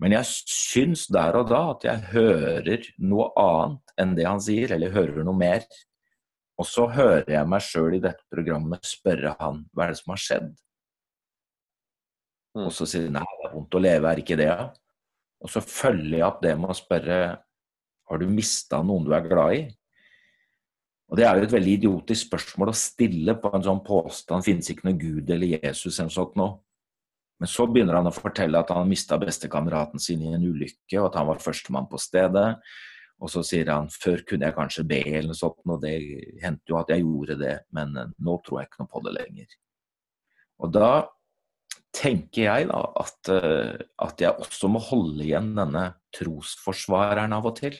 Men 0.00 0.14
jeg 0.14 0.28
syns 0.48 1.08
der 1.12 1.36
og 1.42 1.50
da 1.50 1.60
at 1.74 1.84
jeg 1.84 2.12
hører 2.14 2.86
noe 3.02 3.26
annet 3.36 3.94
enn 4.00 4.14
det 4.16 4.28
han 4.28 4.40
sier, 4.40 4.72
eller 4.76 4.94
hører 4.94 5.26
noe 5.26 5.36
mer. 5.36 5.66
Og 6.60 6.68
så 6.68 6.86
hører 6.92 7.28
jeg 7.34 7.48
meg 7.50 7.64
sjøl 7.64 7.96
i 7.98 8.02
dette 8.04 8.24
programmet 8.30 8.86
spørre 8.86 9.34
han 9.40 9.64
hva 9.74 9.88
er 9.88 9.92
det 9.92 10.00
som 10.00 10.14
har 10.14 10.22
skjedd? 10.22 10.48
Mm. 12.54 12.64
Og 12.68 12.72
så 12.74 12.86
sier 12.88 13.10
han 13.10 13.18
nei, 13.18 13.26
det 13.42 13.50
er 13.50 13.54
vondt 13.58 13.76
å 13.76 13.82
leve, 13.82 14.10
er 14.14 14.22
ikke 14.22 14.38
det? 14.38 14.48
Ja? 14.48 14.70
Og 15.40 15.52
så 15.52 15.62
følger 15.64 16.18
jeg 16.18 16.26
opp 16.26 16.42
det 16.44 16.56
med 16.58 16.72
å 16.72 16.76
spørre 16.76 17.20
har 18.10 18.18
du 18.18 18.26
mista 18.28 18.80
noen 18.82 19.06
du 19.06 19.14
er 19.14 19.28
glad 19.28 19.54
i. 19.56 19.60
Og 21.10 21.18
Det 21.18 21.26
er 21.26 21.38
jo 21.38 21.46
et 21.46 21.54
veldig 21.54 21.72
idiotisk 21.78 22.28
spørsmål 22.28 22.70
å 22.70 22.76
stille 22.78 23.34
på 23.38 23.50
en 23.54 23.64
sånn 23.66 23.80
påstand 23.86 24.46
finnes 24.46 24.68
ikke 24.70 24.86
noe 24.86 24.98
Gud 24.98 25.30
eller 25.30 25.58
Jesus 25.58 25.98
eller 25.98 26.12
sånt 26.14 26.36
nå. 26.38 26.52
Men 27.40 27.50
så 27.50 27.64
begynner 27.66 27.96
han 27.96 28.10
å 28.10 28.14
fortelle 28.14 28.60
at 28.60 28.70
han 28.74 28.88
mista 28.90 29.16
bestekameraten 29.18 30.02
sin 30.02 30.22
i 30.22 30.34
en 30.36 30.44
ulykke, 30.44 30.98
og 31.00 31.08
at 31.08 31.16
han 31.18 31.28
var 31.30 31.40
førstemann 31.40 31.88
på 31.90 31.98
stedet. 31.98 32.50
Og 33.20 33.32
så 33.32 33.42
sier 33.44 33.72
han 33.72 33.88
før 33.90 34.22
kunne 34.28 34.46
jeg 34.46 34.56
kanskje 34.58 34.84
be, 34.90 35.00
eller 35.08 35.32
noe 35.32 35.38
sånt, 35.38 35.64
og 35.64 35.80
det 35.82 35.94
hendte 36.44 36.72
jo 36.72 36.78
at 36.78 36.92
jeg 36.92 37.02
gjorde 37.02 37.38
det, 37.40 37.54
men 37.76 37.96
nå 37.96 38.36
tror 38.44 38.60
jeg 38.60 38.68
ikke 38.68 38.82
noe 38.82 38.92
på 38.92 39.02
det 39.06 39.14
lenger. 39.16 39.56
Og 40.60 40.74
da 40.76 40.90
tenker 41.94 42.46
jeg 42.46 42.68
da 42.70 42.80
at, 43.00 43.30
eh, 43.34 43.78
at, 44.02 44.20
jeg 44.22 44.34
også 44.42 44.70
må 44.72 44.82
holde 44.82 45.24
igjen 45.26 45.52
denne 45.56 45.86
trosforsvareren 46.16 47.34
av 47.36 47.48
og 47.50 47.56
til. 47.60 47.78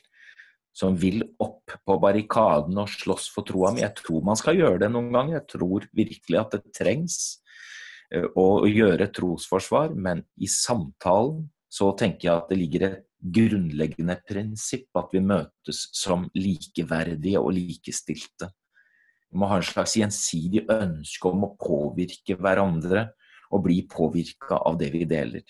Som 0.76 0.94
vil 1.02 1.24
opp 1.42 1.72
på 1.84 1.96
barrikaden 2.00 2.78
og 2.78 2.90
slåss 2.92 3.26
for 3.34 3.46
troa 3.46 3.72
mi. 3.74 3.82
Jeg 3.82 3.96
tror 3.98 4.22
man 4.24 4.38
skal 4.38 4.58
gjøre 4.58 4.84
det 4.84 4.90
noen 4.92 5.10
ganger. 5.14 5.40
Jeg 5.40 5.48
tror 5.56 5.86
virkelig 5.96 6.38
at 6.38 6.54
det 6.54 6.74
trengs 6.76 7.18
eh, 8.14 8.26
å 8.38 8.66
gjøre 8.70 9.10
trosforsvar. 9.14 9.96
Men 9.98 10.22
i 10.38 10.50
samtalen 10.50 11.48
så 11.70 11.90
tenker 11.98 12.28
jeg 12.28 12.36
at 12.36 12.50
det 12.50 12.60
ligger 12.60 12.86
et 12.86 13.02
grunnleggende 13.20 14.16
prinsipp 14.26 14.96
at 14.96 15.10
vi 15.12 15.20
møtes 15.22 15.84
som 15.94 16.24
likeverdige 16.38 17.42
og 17.42 17.52
likestilte. 17.58 18.48
Vi 19.30 19.38
må 19.38 19.50
ha 19.50 19.60
en 19.60 19.66
slags 19.66 19.94
gjensidig 19.98 20.64
ønske 20.72 21.28
om 21.30 21.44
å 21.46 21.54
påvirke 21.60 22.38
hverandre 22.40 23.10
og 23.50 23.64
bli 23.64 23.82
påvirka 23.90 24.60
av 24.66 24.78
det 24.80 24.90
vi 24.94 25.06
deler. 25.08 25.44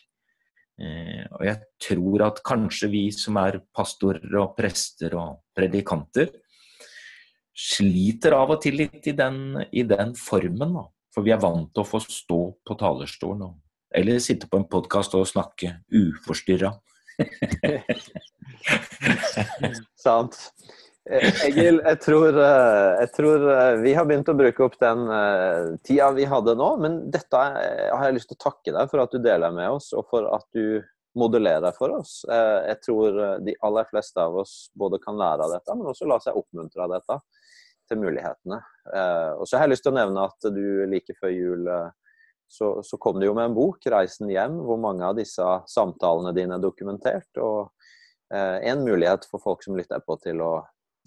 Eh, 0.81 1.25
og 1.37 1.45
jeg 1.45 1.59
tror 1.85 2.25
at 2.31 2.41
kanskje 2.47 2.89
vi 2.93 3.03
som 3.13 3.37
er 3.41 3.61
pastorer 3.77 4.37
og 4.41 4.55
prester 4.57 5.17
og 5.21 5.43
predikanter, 5.57 6.31
sliter 7.61 8.37
av 8.39 8.55
og 8.55 8.63
til 8.65 8.79
litt 8.81 9.11
i 9.11 9.17
den, 9.17 9.59
i 9.73 9.85
den 9.85 10.15
formen. 10.17 10.79
Da. 10.79 10.87
For 11.15 11.27
vi 11.27 11.35
er 11.35 11.43
vant 11.43 11.73
til 11.75 11.83
å 11.83 11.89
få 11.89 12.01
stå 12.05 12.41
på 12.65 12.77
talerstolen, 12.81 13.53
eller 13.93 14.23
sitte 14.23 14.49
på 14.49 14.61
en 14.61 14.69
podkast 14.71 15.17
og 15.19 15.29
snakke 15.29 15.81
uforstyrra. 15.91 16.73
Sant. 20.07 20.39
Eh, 21.11 21.33
Egil, 21.49 21.81
jeg 21.83 21.99
tror, 22.05 22.37
eh, 22.39 23.01
jeg 23.01 23.11
tror, 23.17 23.45
eh, 23.51 23.77
vi 23.83 23.95
har 23.97 24.07
begynt 24.07 24.29
å 24.31 24.37
bruke 24.39 24.63
opp 24.63 24.77
den 24.79 25.09
tida 25.83 26.11
vi 26.15 26.27
hadde 26.29 26.55
nå. 26.55 26.69
Men 26.79 27.01
dette 27.11 27.41
har 27.41 28.05
jeg 28.07 28.15
lyst 28.15 28.31
til 28.31 28.39
å 28.39 28.45
takke 28.45 28.75
deg 28.77 28.91
for 28.93 29.03
at 29.03 29.11
du 29.11 29.19
deler 29.19 29.51
med 29.51 29.75
oss, 29.75 29.91
og 29.93 30.07
for 30.11 30.29
at 30.37 30.47
du 30.55 30.81
modellerer 31.19 31.75
for 31.75 31.91
oss. 31.97 32.21
Jeg 32.31 32.79
tror 32.85 33.43
de 33.43 33.57
aller 33.67 33.89
fleste 33.91 34.23
av 34.23 34.37
oss 34.45 34.71
både 34.79 35.01
kan 35.03 35.19
lære 35.19 35.43
av 35.43 35.57
dette, 35.57 35.75
men 35.75 35.91
også 35.91 36.07
la 36.07 36.21
seg 36.23 36.39
oppmuntre 36.39 36.85
av 36.85 36.95
dette 36.95 37.17
til 37.91 37.99
mulighetene. 37.99 38.61
Og 39.41 39.43
så 39.43 39.59
har 39.59 39.67
jeg 39.67 39.73
lyst 39.75 39.83
til 39.89 39.91
å 39.91 39.99
nevne 39.99 40.29
at 40.31 40.53
du 40.55 40.87
like 40.87 41.17
før 41.19 41.35
jul 41.35 41.67
så, 42.47 42.77
så 42.87 42.99
kom 43.03 43.19
du 43.19 43.27
jo 43.27 43.35
med 43.35 43.51
en 43.51 43.59
bok, 43.59 43.83
'Reisen 43.83 44.31
hjem', 44.31 44.63
hvor 44.63 44.79
mange 44.79 45.03
av 45.03 45.19
disse 45.19 45.43
samtalene 45.67 46.31
dine 46.35 46.55
er 46.55 46.63
dokumentert. 46.63 47.31
og 47.43 47.75
en 48.31 48.85
mulighet 48.87 49.27
for 49.27 49.43
folk 49.43 49.65
som 49.67 49.75
lytter 49.75 49.99
på 50.07 50.15
til 50.23 50.39
å 50.47 50.53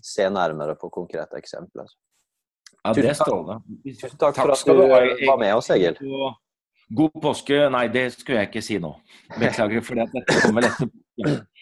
se 0.03 0.27
nærmere 0.29 0.75
på 0.79 0.89
konkrete 0.93 1.39
eksempler. 1.39 1.87
Ja, 2.83 2.91
det 2.93 3.05
er 3.07 3.15
strålende. 3.15 3.61
Tusen 3.87 4.19
takk 4.19 4.35
for 4.41 4.51
at 4.51 4.65
du 4.67 5.27
var 5.29 5.39
med 5.39 5.55
oss, 5.55 5.71
Egil. 5.71 5.95
God 6.93 7.15
påske. 7.23 7.61
Nei, 7.71 7.87
det 7.93 8.09
skulle 8.17 8.41
jeg 8.41 8.51
ikke 8.51 8.65
si 8.65 8.77
nå. 8.83 8.91
Beklager, 9.39 9.85
for 9.87 10.03
dette 10.03 10.41
kommer 10.43 10.67
etterpå. 10.67 11.39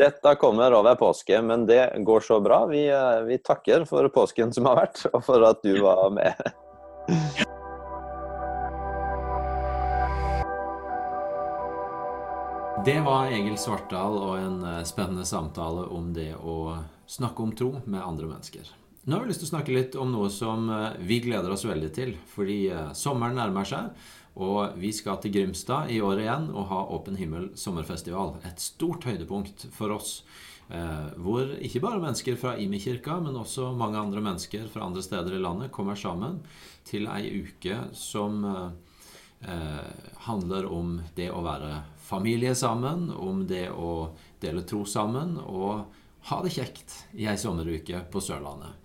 Dette 0.00 0.30
kommer 0.40 0.72
over 0.72 0.94
påske, 0.96 1.36
men 1.44 1.66
det 1.68 1.82
går 2.06 2.20
så 2.24 2.38
bra. 2.40 2.62
Vi, 2.70 2.86
eh, 2.88 3.20
vi 3.26 3.36
takker 3.38 3.84
for 3.84 4.08
påsken 4.08 4.52
som 4.52 4.64
har 4.70 4.78
vært, 4.78 5.02
og 5.12 5.20
for 5.26 5.44
at 5.44 5.60
du 5.60 5.76
var 5.84 6.08
med. 6.08 6.40
Det 12.86 12.96
var 13.04 13.28
Egil 13.28 13.58
Svartdal 13.60 14.16
og 14.16 14.38
en 14.40 14.56
eh, 14.64 14.80
spennende 14.88 15.28
samtale 15.28 15.84
om 15.92 16.08
det 16.16 16.32
å 16.34 16.78
snakke 17.06 17.42
om 17.42 17.52
tro 17.56 17.74
med 17.84 18.02
andre 18.02 18.28
mennesker. 18.30 18.70
Nå 19.04 19.16
har 19.16 19.24
vi 19.24 19.32
lyst 19.32 19.40
til 19.42 19.48
å 19.48 19.54
snakke 19.56 19.74
litt 19.74 19.96
om 19.98 20.12
noe 20.14 20.28
som 20.30 20.68
eh, 20.70 20.98
vi 21.02 21.18
gleder 21.24 21.50
oss 21.50 21.66
veldig 21.66 21.90
til. 21.94 22.14
Fordi 22.30 22.58
eh, 22.70 22.92
sommeren 22.94 23.34
nærmer 23.34 23.66
seg, 23.66 23.90
og 24.38 24.78
vi 24.78 24.92
skal 24.94 25.18
til 25.20 25.34
Grimstad 25.34 25.90
i 25.90 25.98
år 26.04 26.22
igjen 26.22 26.46
og 26.54 26.68
ha 26.70 26.84
Åpen 26.94 27.18
himmel 27.18 27.50
sommerfestival. 27.58 28.36
Et 28.48 28.62
stort 28.62 29.04
høydepunkt 29.08 29.66
for 29.74 29.92
oss. 29.98 30.22
Hvor 31.20 31.50
ikke 31.60 31.82
bare 31.84 32.00
mennesker 32.00 32.38
fra 32.40 32.54
Imi-kirka, 32.56 33.18
men 33.20 33.34
også 33.36 33.74
mange 33.76 33.98
andre 34.00 34.22
mennesker 34.24 34.70
fra 34.72 34.86
andre 34.86 35.02
steder 35.04 35.34
i 35.36 35.40
landet 35.42 35.68
kommer 35.74 35.98
sammen 36.00 36.38
til 36.88 37.10
ei 37.12 37.42
uke 37.44 37.76
som 37.92 38.40
handler 40.24 40.70
om 40.72 40.94
det 41.18 41.28
å 41.28 41.42
være 41.44 41.74
familie 42.00 42.54
sammen, 42.56 43.10
om 43.12 43.44
det 43.50 43.66
å 43.68 44.14
dele 44.40 44.64
tro 44.64 44.86
sammen 44.88 45.36
og 45.42 45.92
ha 46.28 46.38
det 46.44 46.54
kjekt 46.54 46.94
i 47.18 47.26
ei 47.30 47.38
sommeruke 47.40 48.04
på 48.12 48.22
Sørlandet. 48.22 48.78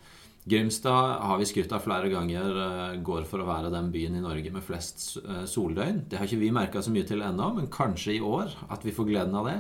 Grimstad 0.48 1.18
har 1.28 1.40
vi 1.42 1.46
skrytt 1.46 1.74
av 1.76 1.84
flere 1.84 2.08
ganger 2.08 2.60
eh, 2.64 3.00
går 3.04 3.26
for 3.28 3.44
å 3.44 3.48
være 3.50 3.72
den 3.74 3.90
byen 3.92 4.16
i 4.16 4.24
Norge 4.24 4.52
med 4.56 4.64
flest 4.64 5.18
eh, 5.20 5.44
soldøgn. 5.44 6.06
Det 6.08 6.22
har 6.22 6.30
ikke 6.30 6.40
vi 6.40 6.54
merka 6.56 6.80
så 6.84 6.94
mye 6.96 7.04
til 7.08 7.20
ennå, 7.26 7.50
men 7.58 7.68
kanskje 7.68 8.16
i 8.16 8.22
år 8.24 8.54
at 8.72 8.86
vi 8.88 8.94
får 8.96 9.10
gleden 9.10 9.36
av 9.36 9.50
det. 9.50 9.58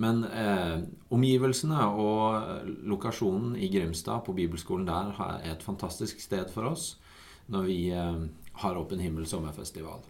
Men 0.00 0.24
eh, 0.24 0.78
omgivelsene 1.12 1.84
og 1.84 2.64
lokasjonen 2.88 3.58
i 3.60 3.68
Grimstad 3.74 4.24
på 4.24 4.32
bibelskolen 4.38 4.88
der 4.88 5.12
er 5.20 5.52
et 5.52 5.66
fantastisk 5.66 6.24
sted 6.24 6.48
for 6.54 6.72
oss 6.72 6.94
når 7.52 7.68
vi 7.68 7.78
eh, 7.92 8.24
har 8.64 8.80
Åpen 8.80 9.04
himmel 9.04 9.28
sommerfestival. 9.28 10.00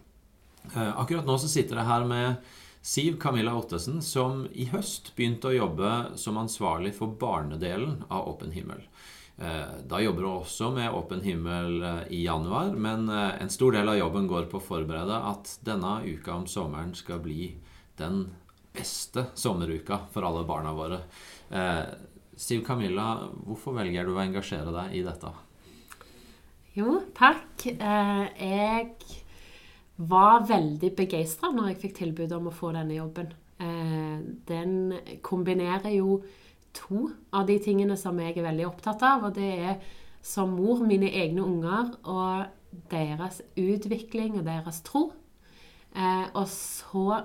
Eh, 0.71 0.99
akkurat 0.99 1.27
nå 1.27 1.35
så 1.35 1.51
sitter 1.51 1.81
jeg 1.81 1.89
her 1.89 2.07
med 2.07 2.53
Siv 2.83 3.19
Camilla 3.19 3.55
Ottesen, 3.55 4.01
som 4.01 4.41
i 4.51 4.65
høst 4.67 5.13
begynte 5.15 5.47
å 5.47 5.55
jobbe 5.55 5.91
som 6.19 6.35
ansvarlig 6.35 6.91
for 6.97 7.13
barnedelen 7.15 8.01
av 8.11 8.27
Åpen 8.33 8.51
himmel. 8.51 8.81
Eh, 9.37 9.77
da 9.87 10.01
jobber 10.03 10.27
hun 10.27 10.41
også 10.41 10.67
med 10.75 10.91
Åpen 10.91 11.23
himmel 11.23 11.77
eh, 11.79 12.01
i 12.17 12.19
januar, 12.25 12.75
men 12.75 13.07
eh, 13.07 13.39
en 13.39 13.53
stor 13.53 13.77
del 13.77 13.87
av 13.87 14.01
jobben 14.01 14.27
går 14.27 14.49
på 14.51 14.59
å 14.59 14.65
forberede 14.67 15.21
at 15.31 15.55
denne 15.63 15.93
uka 16.03 16.35
om 16.35 16.43
sommeren 16.43 16.91
skal 16.99 17.23
bli 17.23 17.53
den 17.95 18.25
beste 18.75 19.29
sommeruka 19.31 20.03
for 20.11 20.27
alle 20.27 20.43
barna 20.43 20.75
våre. 20.75 20.99
Siv 22.35 22.65
Camilla, 22.65 23.29
hvorfor 23.45 23.77
velger 23.77 24.09
du 24.09 24.15
å 24.17 24.23
engasjere 24.25 24.73
deg 24.75 24.95
i 24.97 25.03
dette? 25.05 25.29
Jo, 26.73 26.97
takk. 27.15 27.67
Jeg 27.69 29.22
var 29.97 30.47
veldig 30.49 30.91
begeistra 30.97 31.51
når 31.53 31.71
jeg 31.71 31.81
fikk 31.83 31.97
tilbud 31.99 32.31
om 32.35 32.49
å 32.49 32.55
få 32.55 32.71
denne 32.75 32.97
jobben. 32.97 33.29
Eh, 33.61 34.23
den 34.49 34.95
kombinerer 35.25 35.93
jo 35.93 36.21
to 36.73 37.07
av 37.33 37.45
de 37.47 37.59
tingene 37.61 37.97
som 37.99 38.17
jeg 38.19 38.37
er 38.37 38.47
veldig 38.47 38.65
opptatt 38.67 39.05
av. 39.05 39.27
Og 39.29 39.37
det 39.37 39.51
er 39.53 39.77
som 40.23 40.55
mor 40.55 40.81
mine 40.87 41.11
egne 41.11 41.45
unger 41.45 41.93
og 42.09 42.87
deres 42.89 43.41
utvikling 43.59 44.39
og 44.39 44.47
deres 44.47 44.81
tro. 44.87 45.11
Eh, 45.93 46.25
og 46.33 46.47
så 46.49 47.21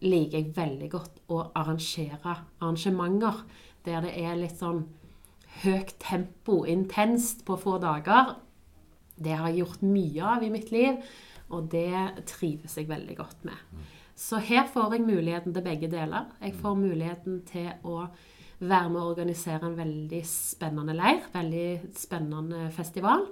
liker 0.00 0.38
jeg 0.38 0.54
veldig 0.56 0.88
godt 0.92 1.22
å 1.34 1.42
arrangere 1.58 2.36
arrangementer 2.62 3.42
der 3.84 4.04
det 4.04 4.12
er 4.20 4.38
litt 4.38 4.60
sånn 4.60 4.84
høyt 5.64 5.96
tempo, 6.00 6.62
intenst 6.68 7.42
på 7.46 7.56
få 7.58 7.78
dager. 7.82 8.36
Det 9.18 9.34
har 9.34 9.50
jeg 9.50 9.64
gjort 9.64 9.82
mye 9.82 10.34
av 10.36 10.44
i 10.46 10.52
mitt 10.54 10.70
liv. 10.70 11.00
Og 11.54 11.70
det 11.72 12.24
trives 12.28 12.76
jeg 12.76 12.88
veldig 12.90 13.16
godt 13.18 13.46
med. 13.48 13.84
Så 14.18 14.40
her 14.42 14.66
får 14.66 14.96
jeg 14.96 15.06
muligheten 15.06 15.54
til 15.54 15.64
begge 15.64 15.90
deler. 15.90 16.26
Jeg 16.42 16.56
får 16.58 16.74
muligheten 16.76 17.42
til 17.48 17.70
å 17.86 18.08
være 18.58 18.90
med 18.90 19.00
å 19.00 19.10
organisere 19.12 19.68
en 19.68 19.78
veldig 19.78 20.22
spennende 20.26 20.96
leir. 20.98 21.22
Veldig 21.32 21.68
spennende 21.96 22.66
festival. 22.74 23.28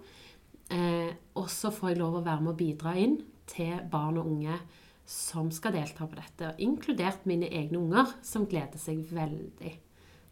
Eh, 0.70 1.10
og 1.38 1.50
så 1.50 1.72
får 1.74 1.92
jeg 1.92 2.00
lov 2.00 2.20
å 2.20 2.26
være 2.26 2.44
med 2.46 2.54
å 2.54 2.58
bidra 2.58 2.94
inn 2.98 3.18
til 3.50 3.80
barn 3.90 4.18
og 4.22 4.30
unge 4.30 4.58
som 5.06 5.52
skal 5.54 5.76
delta 5.76 6.06
på 6.06 6.18
dette. 6.18 6.54
Inkludert 6.62 7.26
mine 7.30 7.50
egne 7.50 7.78
unger, 7.78 8.16
som 8.26 8.46
gleder 8.50 8.80
seg 8.82 9.04
veldig 9.10 9.74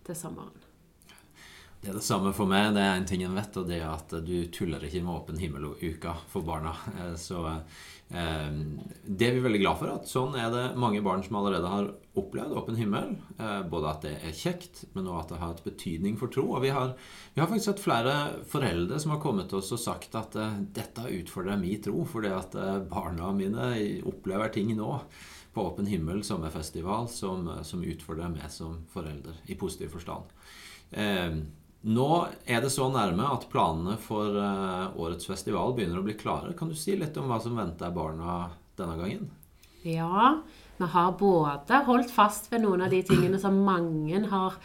til 0.05 0.19
sommeren. 0.19 0.64
Det 1.85 1.91
er 1.93 1.99
det 1.99 2.07
samme 2.07 2.31
for 2.33 2.49
meg. 2.49 2.71
Det 2.73 2.81
er 2.81 2.95
en 2.97 3.05
ting 3.05 3.23
en 3.27 3.35
vet, 3.37 3.57
og 3.61 3.67
det 3.69 3.77
er 3.77 3.91
at 3.91 4.13
du 4.25 4.47
tuller 4.49 4.81
ikke 4.87 5.03
med 5.05 5.19
åpen 5.19 5.37
himmel-uka 5.37 6.15
for 6.33 6.47
barna. 6.47 6.71
Eh, 6.95 7.11
så 7.21 7.43
eh, 7.45 8.53
det 9.05 9.27
er 9.27 9.35
vi 9.37 9.43
veldig 9.45 9.59
glad 9.61 9.77
for. 9.83 9.91
at 9.93 10.09
Sånn 10.09 10.39
er 10.41 10.47
det 10.55 10.63
mange 10.81 11.03
barn 11.05 11.21
som 11.27 11.37
allerede 11.37 11.69
har 11.69 11.91
opplevd 12.17 12.55
åpen 12.57 12.79
himmel. 12.81 13.11
Eh, 13.37 13.61
både 13.69 13.91
at 13.91 14.07
det 14.07 14.13
er 14.17 14.33
kjekt, 14.39 14.87
men 14.95 15.11
også 15.11 15.19
at 15.21 15.35
det 15.35 15.41
har 15.43 15.53
et 15.53 15.61
betydning 15.67 16.17
for 16.23 16.33
tro. 16.33 16.47
Og 16.55 16.65
vi 16.65 16.71
har, 16.73 16.95
vi 17.35 17.43
har 17.43 17.51
faktisk 17.51 17.75
hatt 17.75 17.83
flere 17.85 18.15
foreldre 18.49 19.01
som 19.03 19.13
har 19.13 19.21
kommet 19.21 19.53
til 19.53 19.61
oss 19.61 19.75
og 19.77 19.83
sagt 19.83 20.17
at 20.17 20.39
dette 20.79 21.05
utfordrer 21.19 21.61
min 21.61 21.83
tro, 21.85 22.07
fordi 22.09 22.31
at 22.33 22.57
barna 22.89 23.29
mine 23.37 23.75
opplever 24.09 24.55
ting 24.57 24.73
nå 24.79 24.89
på 25.53 25.67
Åpen 25.69 25.87
himmel 25.87 26.25
sommerfestival 26.25 27.13
som, 27.13 27.45
som 27.61 27.85
utfordrer 27.85 28.33
meg 28.33 28.49
som 28.51 28.81
forelder, 28.91 29.37
i 29.53 29.59
positiv 29.61 29.93
forstand. 29.99 30.33
Eh, 31.85 31.91
nå 31.93 32.27
er 32.47 32.63
det 32.65 32.73
så 32.73 32.89
nærme 32.89 33.29
at 33.29 33.49
planene 33.53 33.97
for 34.01 34.37
uh, 34.37 34.93
årets 34.97 35.29
festival 35.29 35.75
begynner 35.77 36.01
å 36.01 36.07
bli 36.07 36.17
klare. 36.17 36.55
Kan 36.57 36.69
du 36.73 36.77
si 36.79 36.97
litt 36.97 37.17
om 37.21 37.29
hva 37.29 37.41
som 37.43 37.57
venter 37.57 37.93
barna 37.95 38.49
denne 38.79 38.97
gangen? 39.01 39.31
Ja, 39.85 40.41
vi 40.79 40.89
har 40.95 41.13
både 41.21 41.85
holdt 41.87 42.11
fast 42.11 42.51
ved 42.53 42.65
noen 42.65 42.83
av 42.87 42.91
de 42.91 43.03
tingene 43.05 43.39
som 43.39 43.61
mange 43.67 44.23
har 44.31 44.57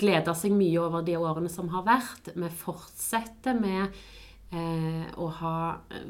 gleda 0.00 0.34
seg 0.34 0.54
mye 0.56 0.80
over 0.80 1.04
de 1.06 1.18
årene 1.20 1.50
som 1.52 1.68
har 1.74 1.84
vært. 1.86 2.32
Vi 2.34 2.48
fortsetter 2.62 3.58
med 3.58 3.92
eh, 4.50 5.04
å 5.20 5.28
ha 5.42 5.56
eh, 5.92 6.08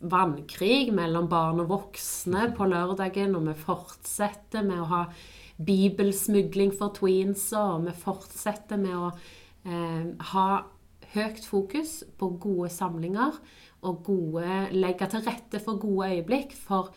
vannkrig 0.00 0.90
mellom 0.96 1.28
barn 1.30 1.62
og 1.62 1.70
voksne 1.70 2.50
på 2.56 2.66
lørdagen. 2.68 3.36
Og 3.38 3.46
vi 3.46 3.56
fortsetter 3.62 4.66
med 4.66 4.82
å 4.82 4.90
ha 4.90 5.04
bibelsmugling 5.56 6.74
for 6.76 6.92
tweenser. 6.98 7.78
Og 7.78 7.86
vi 7.86 7.94
fortsetter 8.02 8.80
med 8.82 8.98
å 8.98 9.12
eh, 9.14 9.39
ha 9.64 10.46
høyt 11.14 11.44
fokus 11.46 12.00
på 12.18 12.28
gode 12.40 12.70
samlinger 12.72 13.38
og 13.86 14.02
gode, 14.06 14.46
legge 14.76 15.08
til 15.10 15.24
rette 15.26 15.60
for 15.62 15.80
gode 15.80 16.10
øyeblikk. 16.14 16.54
For 16.56 16.92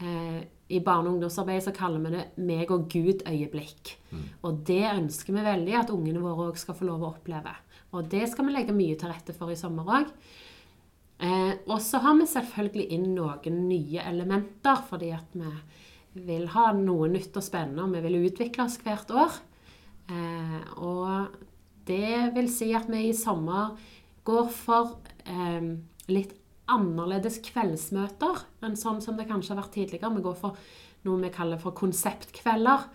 eh, 0.00 0.42
i 0.68 0.80
barne- 0.84 1.08
og 1.08 1.16
ungdomsarbeid 1.16 1.64
så 1.64 1.72
kaller 1.74 2.00
vi 2.00 2.16
det 2.16 2.26
'meg 2.36 2.70
og 2.70 2.88
Gud-øyeblikk'. 2.88 3.96
Mm. 4.10 4.28
Og 4.42 4.66
det 4.66 4.84
ønsker 4.84 5.32
vi 5.32 5.40
veldig 5.40 5.74
at 5.74 5.90
ungene 5.90 6.20
våre 6.20 6.52
òg 6.52 6.56
skal 6.56 6.74
få 6.74 6.84
lov 6.84 7.02
å 7.02 7.14
oppleve. 7.14 7.54
Og 7.92 8.08
det 8.10 8.28
skal 8.28 8.46
vi 8.46 8.52
legge 8.52 8.72
mye 8.72 8.96
til 8.96 9.08
rette 9.08 9.34
for 9.34 9.50
i 9.50 9.56
sommer 9.56 9.84
òg. 9.84 10.12
Eh, 11.20 11.54
og 11.66 11.80
så 11.80 11.98
har 11.98 12.14
vi 12.14 12.26
selvfølgelig 12.26 12.88
inn 12.90 13.14
noen 13.14 13.68
nye 13.68 14.00
elementer, 14.06 14.76
fordi 14.88 15.10
at 15.10 15.26
vi 15.32 15.50
vil 16.14 16.46
ha 16.48 16.72
noe 16.72 17.08
nytt 17.08 17.36
og 17.36 17.42
spennende, 17.42 17.82
og 17.82 17.92
vi 17.92 18.00
vil 18.00 18.30
utvikle 18.30 18.64
oss 18.64 18.78
hvert 18.78 19.10
år. 19.10 19.32
Eh, 20.10 20.60
og 20.76 21.28
det 21.88 22.34
vil 22.36 22.50
si 22.52 22.70
at 22.76 22.88
vi 22.90 23.08
i 23.08 23.16
sommer 23.16 23.74
går 24.28 24.50
for 24.52 24.98
eh, 25.24 25.72
litt 26.12 26.34
annerledes 26.68 27.40
kveldsmøter 27.46 28.44
enn 28.64 28.76
sånn 28.76 29.00
som 29.04 29.16
det 29.16 29.28
kanskje 29.28 29.54
har 29.54 29.62
vært 29.62 29.76
tidligere. 29.78 30.12
Vi 30.18 30.24
går 30.26 30.36
for 30.38 30.58
noe 31.06 31.22
vi 31.22 31.32
kaller 31.32 31.60
for 31.62 31.76
konseptkvelder. 31.76 32.88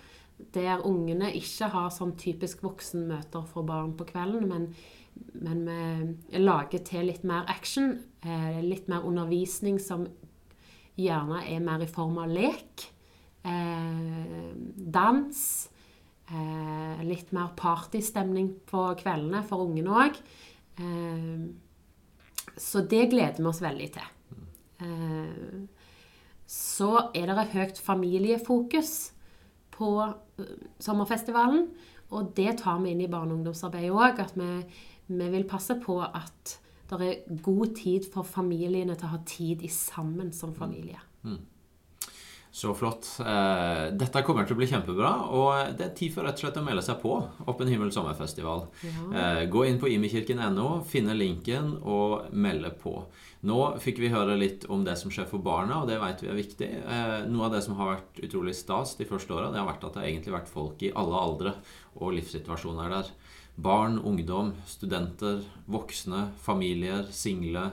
der 0.53 0.81
ungene 0.83 1.29
ikke 1.37 1.69
har 1.71 1.91
sånn 1.93 2.17
typisk 2.19 2.63
voksenmøter 2.65 3.45
for 3.47 3.63
barn 3.63 3.93
på 3.95 4.03
kvelden, 4.09 4.47
men, 4.49 4.65
men 5.33 5.61
vi 5.69 6.41
lager 6.41 6.81
til 6.83 7.05
litt 7.07 7.23
mer 7.23 7.45
action. 7.47 7.93
Eh, 8.25 8.59
litt 8.65 8.89
mer 8.91 9.05
undervisning 9.05 9.79
som 9.79 10.07
gjerne 10.99 11.43
er 11.47 11.61
mer 11.63 11.85
i 11.85 11.89
form 11.89 12.17
av 12.21 12.33
lek. 12.33 12.87
Eh, 13.45 14.51
dans. 14.75 15.69
Eh, 16.31 17.03
litt 17.03 17.33
mer 17.35 17.51
partystemning 17.59 18.53
på 18.69 18.85
kveldene 19.01 19.43
for 19.47 19.65
ungene 19.65 19.91
òg. 20.05 20.19
Eh, 20.79 22.53
så 22.57 22.83
det 22.87 23.09
gleder 23.11 23.41
vi 23.41 23.49
oss 23.49 23.61
veldig 23.63 23.89
til. 23.97 24.09
Eh, 24.83 25.65
så 26.47 26.91
er 27.15 27.27
det 27.27 27.37
et 27.41 27.57
høyt 27.57 27.81
familiefokus 27.83 29.11
på 29.73 29.91
eh, 30.05 30.55
sommerfestivalen. 30.79 31.67
Og 32.13 32.33
det 32.37 32.59
tar 32.61 32.79
vi 32.83 32.93
inn 32.93 33.01
i 33.01 33.09
barne- 33.09 33.33
og 33.33 33.41
ungdomsarbeidet 33.41 33.91
òg. 33.91 34.19
At 34.23 34.35
vi, 34.37 34.49
vi, 35.07 35.29
vil 35.33 35.47
passe 35.49 35.75
på 35.81 35.99
at 36.05 36.59
det 36.93 37.07
er 37.09 37.39
god 37.41 37.75
tid 37.79 38.05
for 38.13 38.27
familiene 38.27 38.95
til 38.95 39.09
å 39.09 39.15
ha 39.15 39.23
tid 39.25 39.63
i 39.65 39.71
sammen 39.71 40.31
som 40.35 40.53
familie. 40.55 40.99
Mm. 41.23 41.39
Så 42.53 42.69
flott. 42.77 43.07
Eh, 43.19 43.87
dette 43.97 44.21
kommer 44.21 44.45
til 44.45 44.53
å 44.53 44.59
bli 44.59 44.67
kjempebra. 44.69 45.09
Og 45.33 45.71
det 45.73 45.87
er 45.87 45.93
tid 45.97 46.11
for 46.13 46.21
rett 46.27 46.37
og 46.37 46.43
slett 46.43 46.57
å 46.61 46.61
melde 46.61 46.83
seg 46.85 46.99
på 47.01 47.15
Åpen 47.49 47.69
himmel 47.71 47.89
sommerfestival. 47.91 48.67
Ja. 48.85 49.05
Eh, 49.17 49.39
gå 49.49 49.63
inn 49.65 49.79
på 49.81 49.89
imekirken.no, 49.89 50.67
finne 50.85 51.15
linken 51.17 51.71
og 51.81 52.27
melde 52.29 52.69
på. 52.77 52.93
Nå 53.49 53.55
fikk 53.81 54.03
vi 54.03 54.11
høre 54.13 54.35
litt 54.37 54.67
om 54.69 54.83
det 54.85 54.93
som 55.01 55.09
skjer 55.09 55.25
for 55.31 55.41
barna, 55.41 55.79
og 55.81 55.89
det 55.89 55.97
vet 56.03 56.21
vi 56.21 56.29
er 56.29 56.37
viktig. 56.37 56.67
Eh, 56.85 57.15
noe 57.25 57.47
av 57.47 57.55
det 57.55 57.61
som 57.65 57.73
har 57.79 57.89
vært 57.95 58.21
utrolig 58.27 58.53
stas 58.59 58.93
de 58.99 59.07
første 59.09 59.33
åra, 59.33 59.49
har 59.55 59.65
vært 59.71 59.87
at 59.87 59.97
det 59.97 60.03
har 60.03 60.11
egentlig 60.11 60.35
vært 60.35 60.51
folk 60.53 60.85
i 60.85 60.91
alle 60.93 61.21
aldre 61.23 61.55
og 61.97 62.13
livssituasjoner 62.19 62.93
der. 62.93 63.09
Barn, 63.65 63.97
ungdom, 63.97 64.53
studenter, 64.69 65.41
voksne, 65.65 66.27
familier, 66.45 67.09
single. 67.09 67.65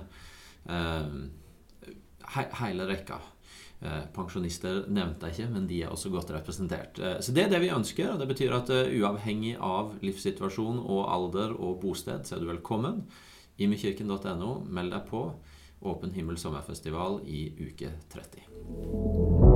hele 2.65 2.89
rekka. 2.89 3.21
Eh, 3.81 4.01
pensjonister 4.13 4.83
nevnte 4.93 5.31
jeg 5.31 5.39
ikke, 5.39 5.53
men 5.55 5.67
de 5.69 5.79
er 5.81 5.93
også 5.93 6.11
godt 6.13 6.35
representert. 6.35 6.99
Eh, 7.01 7.17
så 7.25 7.33
det 7.33 7.47
er 7.47 7.55
det 7.55 7.63
vi 7.63 7.73
ønsker. 7.73 8.13
og 8.13 8.19
Det 8.21 8.29
betyr 8.29 8.57
at 8.59 8.73
eh, 8.77 8.93
uavhengig 9.01 9.55
av 9.57 9.95
livssituasjon 10.05 10.83
og 10.85 11.07
alder 11.09 11.57
og 11.57 11.81
bosted, 11.81 12.27
så 12.29 12.37
er 12.37 12.45
du 12.45 12.51
velkommen. 12.53 13.07
Imekirken.no, 13.61 14.53
meld 14.69 14.93
deg 14.93 15.09
på. 15.09 15.25
Åpen 15.81 16.13
himmel 16.13 16.37
sommerfestival 16.37 17.23
i 17.25 17.47
uke 17.57 17.95
30. 18.13 19.50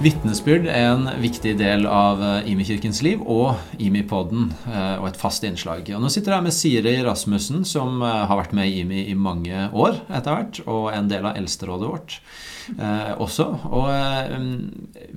Vitnesbyrd 0.00 0.64
er 0.64 0.86
en 0.94 1.02
viktig 1.20 1.50
del 1.60 1.82
av 1.84 2.22
eh, 2.24 2.46
IMI-kirkens 2.48 3.02
liv 3.04 3.20
og 3.20 3.58
IMI-podden 3.76 4.46
eh, 4.70 4.94
og 4.96 5.10
et 5.10 5.18
fast 5.20 5.44
innslag. 5.44 5.90
Og 5.92 6.00
nå 6.00 6.08
sitter 6.08 6.32
jeg 6.32 6.44
med 6.46 6.54
Siri 6.56 6.94
Rasmussen, 7.04 7.66
som 7.68 7.98
eh, 8.00 8.22
har 8.30 8.38
vært 8.38 8.54
med 8.56 8.70
i 8.70 8.78
IMI 8.80 9.02
i 9.12 9.16
mange 9.18 9.66
år 9.76 9.98
etter 10.08 10.32
hvert, 10.32 10.60
og 10.64 10.86
en 10.94 11.10
del 11.10 11.28
av 11.28 11.36
eldsterådet 11.36 11.90
vårt 11.90 12.14
eh, 12.78 13.10
også. 13.20 13.44
Og 13.68 13.90
eh, 13.92 14.32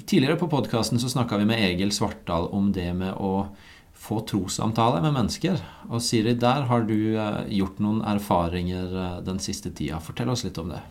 Tidligere 0.04 0.36
på 0.41 0.50
podkasten 0.52 1.00
snakka 1.00 1.39
vi 1.39 1.48
med 1.48 1.63
Egil 1.63 1.93
Svartdal 1.96 2.50
om 2.52 2.74
det 2.76 2.89
med 2.98 3.15
å 3.15 3.46
få 4.04 4.19
trossamtale 4.28 5.00
med 5.06 5.15
mennesker. 5.15 5.63
Og 5.93 6.04
Siri, 6.04 6.36
der 6.36 6.67
har 6.67 6.84
du 6.89 6.98
gjort 7.56 7.80
noen 7.80 8.04
erfaringer 8.04 9.24
den 9.24 9.39
siste 9.39 9.72
tida. 9.72 10.04
Fortell 10.04 10.36
oss 10.36 10.43
litt 10.43 10.60
om 10.60 10.76
det. 10.76 10.84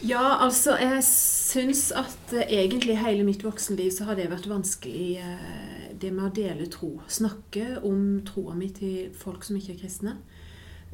Ja, 0.00 0.38
altså 0.40 0.78
jeg 0.80 1.02
syns 1.04 1.90
at 1.92 2.32
uh, 2.32 2.40
egentlig 2.48 2.96
hele 3.02 3.24
mitt 3.26 3.42
voksenliv 3.44 3.90
så 3.92 4.06
har 4.08 4.16
det 4.16 4.30
vært 4.30 4.48
vanskelig, 4.48 5.20
uh, 5.20 5.90
det 6.00 6.12
med 6.16 6.24
å 6.24 6.32
dele 6.32 6.68
tro. 6.72 6.94
Snakke 7.04 7.82
om 7.84 8.22
troa 8.24 8.54
mi 8.56 8.70
til 8.72 9.10
folk 9.12 9.44
som 9.44 9.58
ikke 9.58 9.74
er 9.74 9.82
kristne. 9.82 10.14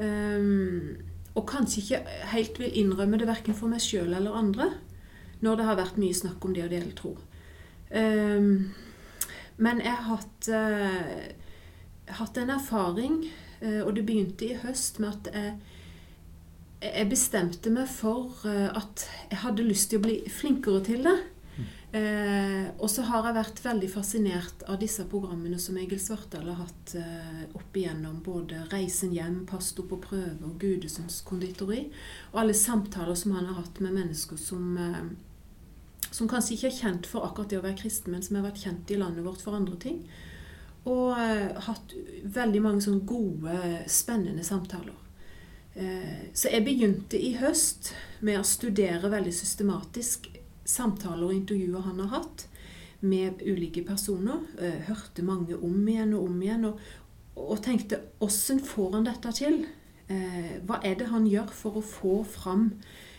Um, 0.00 0.96
og 1.38 1.46
kanskje 1.48 1.84
ikke 1.84 2.18
helt 2.32 2.58
vil 2.58 2.74
innrømme 2.82 3.20
det 3.20 3.28
verken 3.30 3.54
for 3.56 3.70
meg 3.70 3.80
sjøl 3.84 4.10
eller 4.10 4.34
andre 4.36 4.66
når 5.40 5.56
det 5.56 5.68
har 5.68 5.78
vært 5.78 6.00
mye 6.00 6.16
snakk 6.16 6.42
om 6.44 6.56
det 6.56 6.66
å 6.66 6.72
dele 6.72 6.90
tro. 6.98 7.14
Um, 7.94 8.74
men 9.62 9.84
jeg 9.84 9.94
har 9.94 10.18
hatt, 10.18 10.50
uh, 10.50 12.12
hatt 12.18 12.42
en 12.42 12.54
erfaring, 12.58 13.20
og 13.86 13.94
det 13.96 14.02
begynte 14.04 14.44
i 14.44 14.58
høst 14.60 14.98
med 15.00 15.14
at 15.14 15.28
jeg 15.32 15.75
jeg 16.92 17.08
bestemte 17.10 17.72
meg 17.74 17.88
for 17.90 18.46
eh, 18.48 18.68
at 18.70 19.06
jeg 19.30 19.42
hadde 19.42 19.66
lyst 19.66 19.90
til 19.90 20.00
å 20.00 20.06
bli 20.06 20.20
flinkere 20.32 20.84
til 20.86 21.06
det. 21.06 21.18
Eh, 21.96 22.66
og 22.82 22.90
så 22.90 23.04
har 23.06 23.24
jeg 23.28 23.36
vært 23.36 23.60
veldig 23.64 23.88
fascinert 23.88 24.64
av 24.68 24.80
disse 24.82 25.04
programmene 25.08 25.56
som 25.62 25.78
Egil 25.80 26.00
Svartdal 26.02 26.48
har 26.50 26.58
hatt 26.64 26.96
eh, 26.98 27.44
opp 27.56 27.78
igjennom. 27.78 28.18
Både 28.26 28.66
'Reisen 28.66 29.14
hjem', 29.14 29.46
'Pasto 29.46 29.86
på 29.86 30.00
prøve' 30.02 30.44
og 30.44 30.58
'Gudesønns 30.60 31.22
konditori'. 31.24 31.86
Og 32.32 32.40
alle 32.42 32.54
samtaler 32.54 33.14
som 33.14 33.32
han 33.32 33.46
har 33.46 33.62
hatt 33.62 33.80
med 33.80 33.96
mennesker 33.96 34.36
som, 34.36 34.76
eh, 34.76 35.06
som 36.10 36.28
kanskje 36.28 36.56
ikke 36.56 36.72
er 36.72 36.80
kjent 36.82 37.06
for 37.06 37.24
akkurat 37.24 37.50
det 37.50 37.60
å 37.60 37.64
være 37.64 37.80
kristen, 37.80 38.12
men 38.12 38.22
som 38.22 38.36
har 38.36 38.50
vært 38.50 38.64
kjent 38.66 38.90
i 38.90 39.00
landet 39.00 39.24
vårt 39.24 39.40
for 39.40 39.56
andre 39.56 39.76
ting. 39.76 40.04
Og 40.84 41.16
eh, 41.18 41.54
hatt 41.70 41.96
veldig 42.24 42.62
mange 42.62 42.82
sånne 42.82 43.06
gode, 43.06 43.56
spennende 43.88 44.44
samtaler. 44.44 45.05
Eh, 45.76 46.28
så 46.32 46.48
jeg 46.48 46.64
begynte 46.64 47.18
i 47.20 47.34
høst 47.36 47.90
med 48.24 48.40
å 48.40 48.46
studere 48.48 49.10
veldig 49.12 49.32
systematisk 49.34 50.30
samtaler 50.66 51.28
og 51.28 51.34
intervjuer 51.36 51.84
han 51.84 52.00
har 52.00 52.14
hatt 52.14 52.46
med 53.04 53.42
ulike 53.44 53.84
personer. 53.84 54.40
Eh, 54.56 54.86
hørte 54.88 55.24
mange 55.26 55.56
om 55.56 55.82
igjen 55.84 56.14
og 56.16 56.30
om 56.30 56.38
igjen. 56.42 56.64
Og, 56.70 56.80
og 57.36 57.60
tenkte 57.64 58.00
åssen 58.24 58.62
får 58.64 58.96
han 58.96 59.08
dette 59.10 59.34
til? 59.36 59.60
Eh, 60.08 60.56
hva 60.64 60.80
er 60.86 60.96
det 60.96 61.10
han 61.12 61.28
gjør 61.28 61.52
for 61.52 61.76
å 61.76 61.84
få 61.84 62.16
fram 62.24 62.70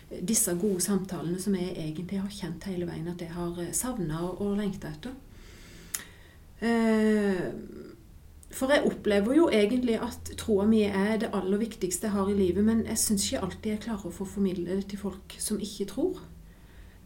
disse 0.07 0.53
gode 0.57 0.79
samtalene 0.81 1.37
som 1.43 1.53
jeg 1.59 1.75
egentlig 1.75 2.21
har 2.23 2.31
kjent 2.31 2.69
hele 2.71 2.87
veien 2.87 3.09
at 3.11 3.21
jeg 3.21 3.33
har 3.35 3.57
savna 3.75 4.23
og 4.31 4.55
lengta 4.57 4.93
etter? 4.95 5.13
For 8.57 8.73
jeg 8.73 8.87
opplever 8.89 9.35
jo 9.37 9.49
egentlig 9.53 9.99
at 10.01 10.31
troa 10.39 10.65
mi 10.65 10.81
er 10.87 11.19
det 11.21 11.29
aller 11.35 11.59
viktigste 11.61 12.07
jeg 12.07 12.15
har 12.15 12.29
i 12.31 12.37
livet, 12.37 12.65
men 12.65 12.85
jeg 12.87 12.97
syns 13.01 13.27
ikke 13.27 13.43
alltid 13.45 13.71
jeg 13.71 13.83
klarer 13.85 14.09
å 14.09 14.15
få 14.15 14.25
formidle 14.25 14.79
det 14.79 14.87
til 14.91 15.01
folk 15.01 15.35
som 15.41 15.61
ikke 15.61 15.85
tror. 15.91 16.23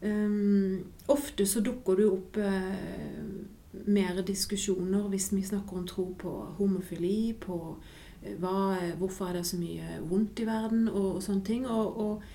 Um, 0.02 0.80
ofte 1.12 1.46
så 1.46 1.60
dukker 1.62 1.98
det 1.98 2.06
jo 2.06 2.14
opp 2.16 2.38
uh, 2.42 3.82
mer 3.86 4.16
diskusjoner 4.26 5.04
hvis 5.12 5.28
vi 5.34 5.44
snakker 5.46 5.78
om 5.78 5.84
tro 5.86 6.08
på 6.18 6.32
homofili, 6.56 7.36
på 7.38 7.58
uh, 7.76 8.32
hva, 8.40 8.56
hvorfor 8.98 9.28
er 9.28 9.38
det 9.40 9.46
så 9.52 9.60
mye 9.60 10.00
vondt 10.08 10.42
i 10.42 10.48
verden, 10.48 10.88
og, 10.88 11.18
og 11.18 11.22
sånne 11.22 11.46
ting. 11.46 11.68
Og, 11.68 12.00
og, 12.00 12.26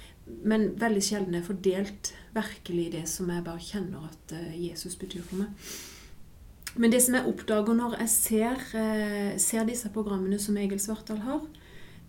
men 0.47 0.69
veldig 0.77 1.03
sjelden 1.03 1.39
er 1.39 1.47
fordelt 1.47 2.13
virkelig 2.37 2.91
det 2.99 3.05
som 3.09 3.33
jeg 3.33 3.45
bare 3.49 3.65
kjenner 3.73 4.11
at 4.11 4.37
uh, 4.37 4.49
Jesus 4.61 4.95
betyr 4.99 5.25
for 5.25 5.41
meg. 5.41 5.69
Men 6.75 6.91
det 6.91 6.99
som 7.03 7.15
jeg 7.17 7.29
oppdager 7.29 7.77
når 7.77 7.95
jeg 8.01 8.11
ser, 8.11 8.65
eh, 8.77 9.37
ser 9.41 9.65
disse 9.65 9.89
programmene 9.93 10.39
som 10.39 10.57
Egil 10.57 10.79
Svartdal 10.81 11.23
har, 11.25 11.45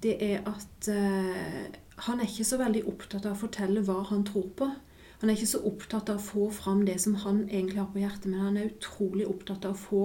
det 0.03 0.17
er 0.23 0.45
at 0.47 0.89
uh, 0.93 1.65
han 2.07 2.21
er 2.21 2.29
ikke 2.29 2.47
så 2.47 2.59
veldig 2.61 2.85
opptatt 2.87 3.25
av 3.27 3.35
å 3.35 3.41
fortelle 3.41 3.83
hva 3.83 4.05
han 4.13 4.23
tror 4.27 4.47
på. 4.59 4.69
Han 5.19 5.31
er 5.31 5.35
ikke 5.35 5.51
så 5.51 5.63
opptatt 5.67 6.13
av 6.13 6.21
å 6.21 6.23
få 6.23 6.45
fram 6.55 6.85
det 6.87 7.01
som 7.03 7.17
han 7.25 7.49
egentlig 7.49 7.81
har 7.81 7.91
på 7.91 8.05
hjertet, 8.05 8.29
men 8.31 8.45
han 8.45 8.61
er 8.61 8.71
utrolig 8.71 9.27
opptatt 9.27 9.67
av 9.67 9.75
å 9.75 9.83
få, 9.83 10.03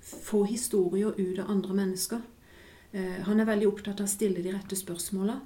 få 0.00 0.46
historier 0.48 1.12
ut 1.18 1.42
av 1.42 1.52
andre 1.52 1.76
mennesker. 1.82 2.24
Uh, 2.94 3.20
han 3.28 3.40
er 3.40 3.50
veldig 3.50 3.68
opptatt 3.68 4.00
av 4.00 4.08
å 4.08 4.14
stille 4.14 4.44
de 4.44 4.56
rette 4.56 4.78
spørsmåla. 4.78 5.40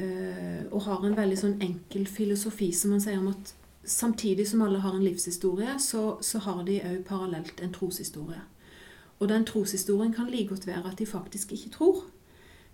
Og 0.00 0.80
har 0.86 1.02
en 1.04 1.12
veldig 1.18 1.36
sånn 1.36 1.56
enkel 1.60 2.06
filosofi 2.08 2.70
som 2.72 2.94
han 2.94 3.02
sier 3.04 3.18
om 3.20 3.26
at 3.34 3.50
samtidig 3.84 4.48
som 4.48 4.62
alle 4.62 4.78
har 4.78 4.96
en 4.96 5.04
livshistorie, 5.04 5.78
så, 5.78 6.18
så 6.20 6.38
har 6.38 6.64
de 6.64 6.80
òg 6.84 7.04
parallelt 7.08 7.60
en 7.60 7.72
troshistorie. 7.72 8.40
Og 9.20 9.28
den 9.28 9.44
troshistorien 9.44 10.14
kan 10.16 10.30
like 10.32 10.48
godt 10.48 10.66
være 10.66 10.92
at 10.92 10.98
de 10.98 11.06
faktisk 11.06 11.52
ikke 11.52 11.74
tror. 11.76 12.04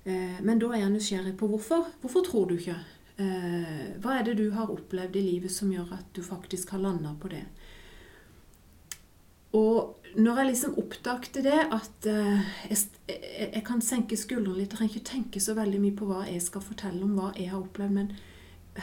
Eh, 0.04 0.38
men 0.42 0.60
da 0.62 0.70
er 0.72 0.84
jeg 0.84 0.94
nysgjerrig 0.94 1.34
på 1.38 1.48
hvorfor. 1.50 1.88
Hvorfor 2.00 2.26
tror 2.26 2.46
du 2.50 2.56
ikke? 2.58 2.76
Eh, 3.18 3.96
hva 4.02 4.18
er 4.18 4.26
det 4.28 4.36
du 4.38 4.50
har 4.54 4.70
opplevd 4.70 5.16
i 5.18 5.24
livet 5.24 5.52
som 5.52 5.72
gjør 5.72 5.96
at 5.98 6.10
du 6.14 6.22
faktisk 6.22 6.70
har 6.74 6.84
landa 6.84 7.14
på 7.20 7.32
det? 7.32 7.42
Og 9.56 9.96
når 10.16 10.38
jeg 10.38 10.48
liksom 10.50 10.78
oppdagte 10.78 11.42
det, 11.42 11.58
at 11.72 12.08
eh, 12.12 12.46
jeg, 12.70 12.78
jeg, 13.54 13.62
kan 13.66 13.82
senke 13.82 14.16
skuldrene 14.16 14.58
litt 14.60 14.70
Jeg 14.70 14.78
trenger 14.78 14.94
ikke 14.94 15.10
tenke 15.10 15.42
så 15.42 15.56
veldig 15.56 15.80
mye 15.82 15.96
på 15.96 16.08
hva 16.08 16.22
jeg 16.28 16.44
skal 16.44 16.64
fortelle 16.64 17.02
om 17.04 17.16
hva 17.18 17.32
jeg 17.36 17.50
har 17.50 17.60
opplevd, 17.60 17.98
men 17.98 18.12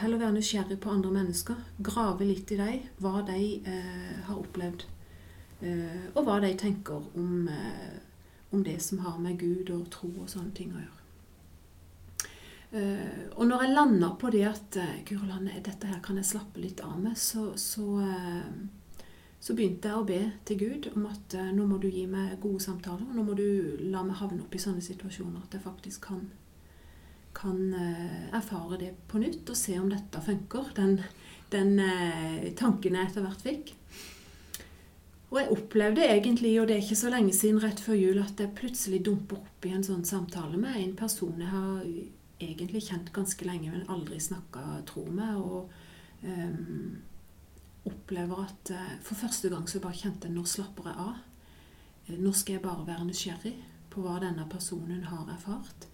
heller 0.00 0.20
være 0.20 0.36
nysgjerrig 0.36 0.80
på 0.80 0.90
andre 0.90 1.12
mennesker. 1.14 1.60
Grave 1.84 2.26
litt 2.26 2.50
i 2.54 2.58
dem, 2.60 2.90
hva 3.02 3.22
de 3.26 3.38
eh, 3.66 4.18
har 4.26 4.40
opplevd. 4.40 4.86
Eh, 5.64 6.02
og 6.14 6.26
hva 6.26 6.40
de 6.44 6.52
tenker 6.58 7.08
om, 7.16 7.48
eh, 7.48 7.96
om 8.52 8.64
det 8.64 8.80
som 8.82 9.04
har 9.06 9.18
med 9.22 9.38
Gud 9.40 9.70
og 9.74 9.88
tro 9.94 10.10
og 10.10 10.30
sånne 10.30 10.54
ting 10.56 10.74
å 10.74 10.82
gjøre. 10.82 11.04
Uh, 12.74 13.30
og 13.38 13.46
når 13.46 13.60
jeg 13.62 13.74
lander 13.76 14.14
på 14.18 14.30
det 14.34 14.40
at 14.48 14.76
uh, 14.82 15.34
dette 15.62 15.86
her 15.86 16.00
kan 16.02 16.16
jeg 16.18 16.26
slappe 16.26 16.58
litt 16.58 16.80
av 16.82 16.96
med, 16.98 17.14
så, 17.14 17.52
så, 17.54 17.84
uh, 18.02 19.04
så 19.38 19.54
begynte 19.54 19.92
jeg 19.92 20.00
å 20.00 20.06
be 20.08 20.18
til 20.48 20.58
Gud 20.58 20.88
om 20.96 21.04
at 21.06 21.36
nå 21.54 21.68
må 21.70 21.78
du 21.78 21.86
gi 21.86 22.02
meg 22.10 22.34
gode 22.42 22.64
samtaler. 22.64 23.04
og 23.06 23.14
Nå 23.14 23.22
må 23.28 23.36
du 23.38 23.78
la 23.92 24.02
meg 24.02 24.18
havne 24.18 24.42
opp 24.42 24.56
i 24.56 24.62
sånne 24.62 24.82
situasjoner 24.82 25.44
at 25.44 25.54
jeg 25.54 25.62
faktisk 25.62 26.08
kan, 26.08 26.24
kan 27.34 27.74
erfare 28.34 28.78
det 28.80 28.92
på 29.10 29.18
nytt 29.22 29.50
og 29.50 29.58
se 29.58 29.74
om 29.80 29.88
dette 29.90 30.20
funker. 30.22 30.70
Den, 30.76 30.98
den 31.52 31.74
tanken 32.58 32.96
jeg 32.96 33.10
etter 33.10 33.24
hvert 33.24 33.42
fikk. 33.42 33.72
Og 35.34 35.40
jeg 35.40 35.50
opplevde 35.50 36.04
egentlig, 36.06 36.52
og 36.60 36.68
det 36.68 36.76
er 36.76 36.84
ikke 36.84 37.00
så 37.00 37.10
lenge 37.10 37.32
siden 37.34 37.58
rett 37.58 37.80
før 37.82 37.96
jul, 37.98 38.20
at 38.22 38.38
jeg 38.38 38.54
plutselig 38.54 39.00
dumper 39.02 39.40
opp 39.40 39.66
i 39.66 39.72
en 39.74 39.82
sånn 39.82 40.04
samtale 40.06 40.60
med 40.60 40.76
en 40.78 40.92
person 40.94 41.40
jeg 41.42 41.50
har 41.50 41.80
egentlig 42.44 42.84
kjent 42.86 43.10
ganske 43.16 43.48
lenge, 43.48 43.72
men 43.72 43.88
aldri 43.90 44.20
snakka 44.22 44.62
tro 44.86 45.02
med. 45.10 45.40
Og 45.42 45.72
um, 46.22 47.00
opplever 47.90 48.44
at 48.44 48.72
for 49.02 49.18
første 49.18 49.50
gang 49.50 49.66
så 49.68 49.82
bare 49.82 49.98
kjente 49.98 50.30
jeg 50.30 50.36
nå 50.36 50.44
slapper 50.48 50.86
jeg 50.92 51.02
av. 51.02 51.18
Nå 52.14 52.32
skal 52.36 52.58
jeg 52.58 52.64
bare 52.64 52.86
være 52.86 53.08
nysgjerrig 53.08 53.56
på 53.90 54.04
hva 54.04 54.20
denne 54.22 54.46
personen 54.50 55.02
har 55.08 55.26
erfart. 55.34 55.88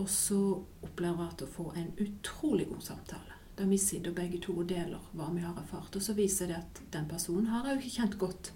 Og 0.00 0.08
så 0.08 0.40
opplever 0.82 1.20
jeg 1.20 1.34
at 1.34 1.44
å 1.44 1.52
få 1.52 1.68
en 1.76 1.92
utrolig 2.00 2.68
god 2.70 2.80
samtale. 2.86 3.38
Der 3.58 3.68
vi 3.68 3.76
sitter 3.78 4.14
begge 4.16 4.40
to 4.40 4.54
og 4.62 4.70
deler 4.70 5.02
hva 5.12 5.28
vi 5.34 5.44
har 5.44 5.58
erfart. 5.60 5.96
Og 5.96 6.02
så 6.02 6.16
viser 6.16 6.48
det 6.48 6.56
at 6.62 6.82
den 6.94 7.08
personen 7.10 7.50
har 7.52 7.68
jeg 7.68 7.76
jo 7.76 7.82
ikke 7.82 7.96
kjent 7.98 8.18
godt. 8.18 8.52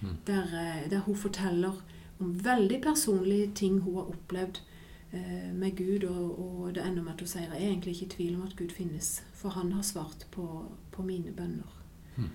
Mm. 0.00 0.16
Der, 0.26 0.54
uh, 0.54 0.90
der 0.90 1.04
hun 1.04 1.16
forteller 1.16 1.82
om 2.20 2.32
veldig 2.44 2.80
personlige 2.82 3.50
ting 3.56 3.80
hun 3.84 4.00
har 4.00 4.12
opplevd 4.14 4.62
Eh, 5.12 5.54
med 5.54 5.76
Gud, 5.76 6.04
og, 6.04 6.38
og, 6.38 6.74
det 6.74 6.86
ender 6.86 7.02
med 7.02 7.12
at 7.12 7.20
hun 7.20 7.28
sier 7.28 7.48
jeg 7.48 7.56
er 7.56 7.70
egentlig 7.72 7.96
ikke 7.96 8.04
i 8.04 8.12
tvil 8.14 8.34
om 8.36 8.42
at 8.46 8.54
Gud 8.56 8.70
finnes, 8.70 9.08
for 9.34 9.50
han 9.50 9.72
har 9.72 9.82
svart 9.82 10.26
på, 10.30 10.44
på 10.92 11.02
mine 11.02 11.32
bønner. 11.34 11.72
Mm. 12.16 12.28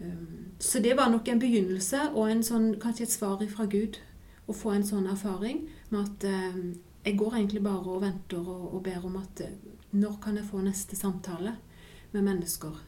Um, 0.00 0.46
så 0.58 0.82
det 0.82 0.96
var 0.96 1.10
nok 1.10 1.28
en 1.28 1.38
begynnelse 1.38 2.00
og 2.14 2.30
en 2.30 2.42
sånn, 2.42 2.66
kanskje 2.82 3.06
et 3.06 3.14
svar 3.14 3.44
fra 3.48 3.68
Gud 3.70 4.00
å 4.46 4.52
få 4.52 4.74
en 4.74 4.84
sånn 4.84 5.06
erfaring 5.06 5.62
med 5.92 6.02
at 6.02 6.26
um, 6.50 6.74
jeg 7.06 7.16
går 7.18 7.38
egentlig 7.38 7.62
bare 7.62 7.94
og 7.94 8.02
venter 8.02 8.42
og, 8.42 8.74
og 8.74 8.82
ber 8.82 9.04
om 9.06 9.16
at 9.20 9.42
uh, 9.46 9.72
når 9.96 10.18
kan 10.22 10.36
jeg 10.36 10.48
få 10.48 10.60
neste 10.64 10.96
samtale 10.98 11.56
med 12.12 12.26
mennesker? 12.26 12.80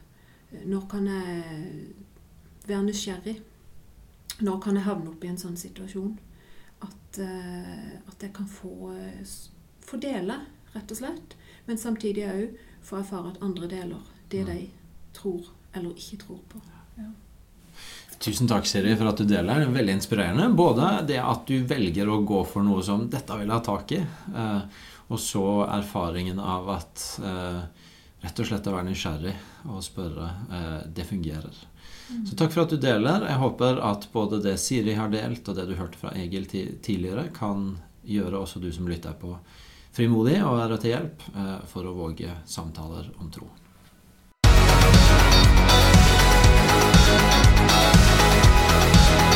Uh, 0.51 0.63
når 0.65 0.87
kan 0.91 1.07
jeg 1.07 1.43
være 2.67 2.83
nysgjerrig? 2.83 3.37
Når 4.39 4.59
kan 4.63 4.75
jeg 4.75 4.85
havne 4.85 5.11
opp 5.11 5.23
i 5.23 5.31
en 5.31 5.39
sånn 5.39 5.57
situasjon? 5.59 6.17
at, 6.79 7.19
eh, 7.19 7.93
at 8.07 8.23
jeg 8.23 8.33
kan 8.33 8.47
få, 8.47 8.93
eh, 8.93 9.27
få 9.81 9.97
dele, 9.97 10.39
rett 10.73 10.91
og 10.91 10.97
slett. 10.97 11.35
Men 11.65 11.77
samtidig 11.77 12.27
òg 12.27 12.57
få 12.81 12.99
erfare 12.99 13.33
at 13.33 13.41
andre 13.41 13.67
deler 13.67 14.01
det 14.29 14.45
de 14.45 14.69
tror 15.13 15.51
eller 15.73 15.89
ikke 15.91 16.17
tror 16.17 16.39
på. 16.49 16.61
Ja. 16.97 17.11
Tusen 18.19 18.47
takk, 18.47 18.65
Siri, 18.67 18.95
for 18.99 19.07
at 19.07 19.17
du 19.17 19.23
deler. 19.23 19.63
Veldig 19.71 19.93
inspirerende. 19.95 20.49
Både 20.51 20.91
det 21.07 21.21
at 21.23 21.45
du 21.47 21.61
velger 21.63 22.09
å 22.11 22.19
gå 22.27 22.41
for 22.43 22.65
noe 22.67 22.83
som 22.83 23.05
'dette 23.07 23.37
vil 23.39 23.47
jeg 23.47 23.55
ha 23.55 23.59
tak 23.63 23.91
i', 23.95 24.05
eh, 24.35 24.61
og 25.07 25.19
så 25.19 25.45
erfaringen 25.63 26.39
av 26.39 26.67
at 26.69 27.03
eh, 27.23 27.61
rett 28.19 28.39
og 28.39 28.49
slett 28.49 28.67
å 28.67 28.73
være 28.75 28.89
nysgjerrig 28.89 29.35
og 29.71 29.79
spørre. 29.83 30.27
Eh, 30.51 30.81
det 30.95 31.07
fungerer. 31.07 31.55
Mm. 32.11 32.25
Så 32.27 32.35
takk 32.35 32.51
for 32.51 32.65
at 32.65 32.75
du 32.75 32.77
deler. 32.77 33.23
Jeg 33.23 33.39
håper 33.39 33.79
at 33.87 34.09
både 34.11 34.41
det 34.43 34.57
Siri 34.59 34.93
har 34.99 35.09
delt, 35.09 35.47
og 35.47 35.55
det 35.55 35.69
du 35.69 35.75
hørte 35.79 35.97
fra 35.97 36.11
Egil 36.11 36.45
tidligere, 36.45 37.29
kan 37.31 37.77
gjøre 38.03 38.43
også 38.43 38.59
du 38.59 38.71
som 38.71 38.87
lytter 38.87 39.15
på, 39.15 39.31
frimodig 39.95 40.43
og 40.43 40.59
være 40.59 40.77
til 40.77 40.91
hjelp 40.91 41.23
for 41.71 41.87
å 41.87 41.95
våge 41.95 42.35
samtaler 42.45 43.13
om 43.19 43.31
tro. 43.31 43.47
Yeah. 48.69 49.28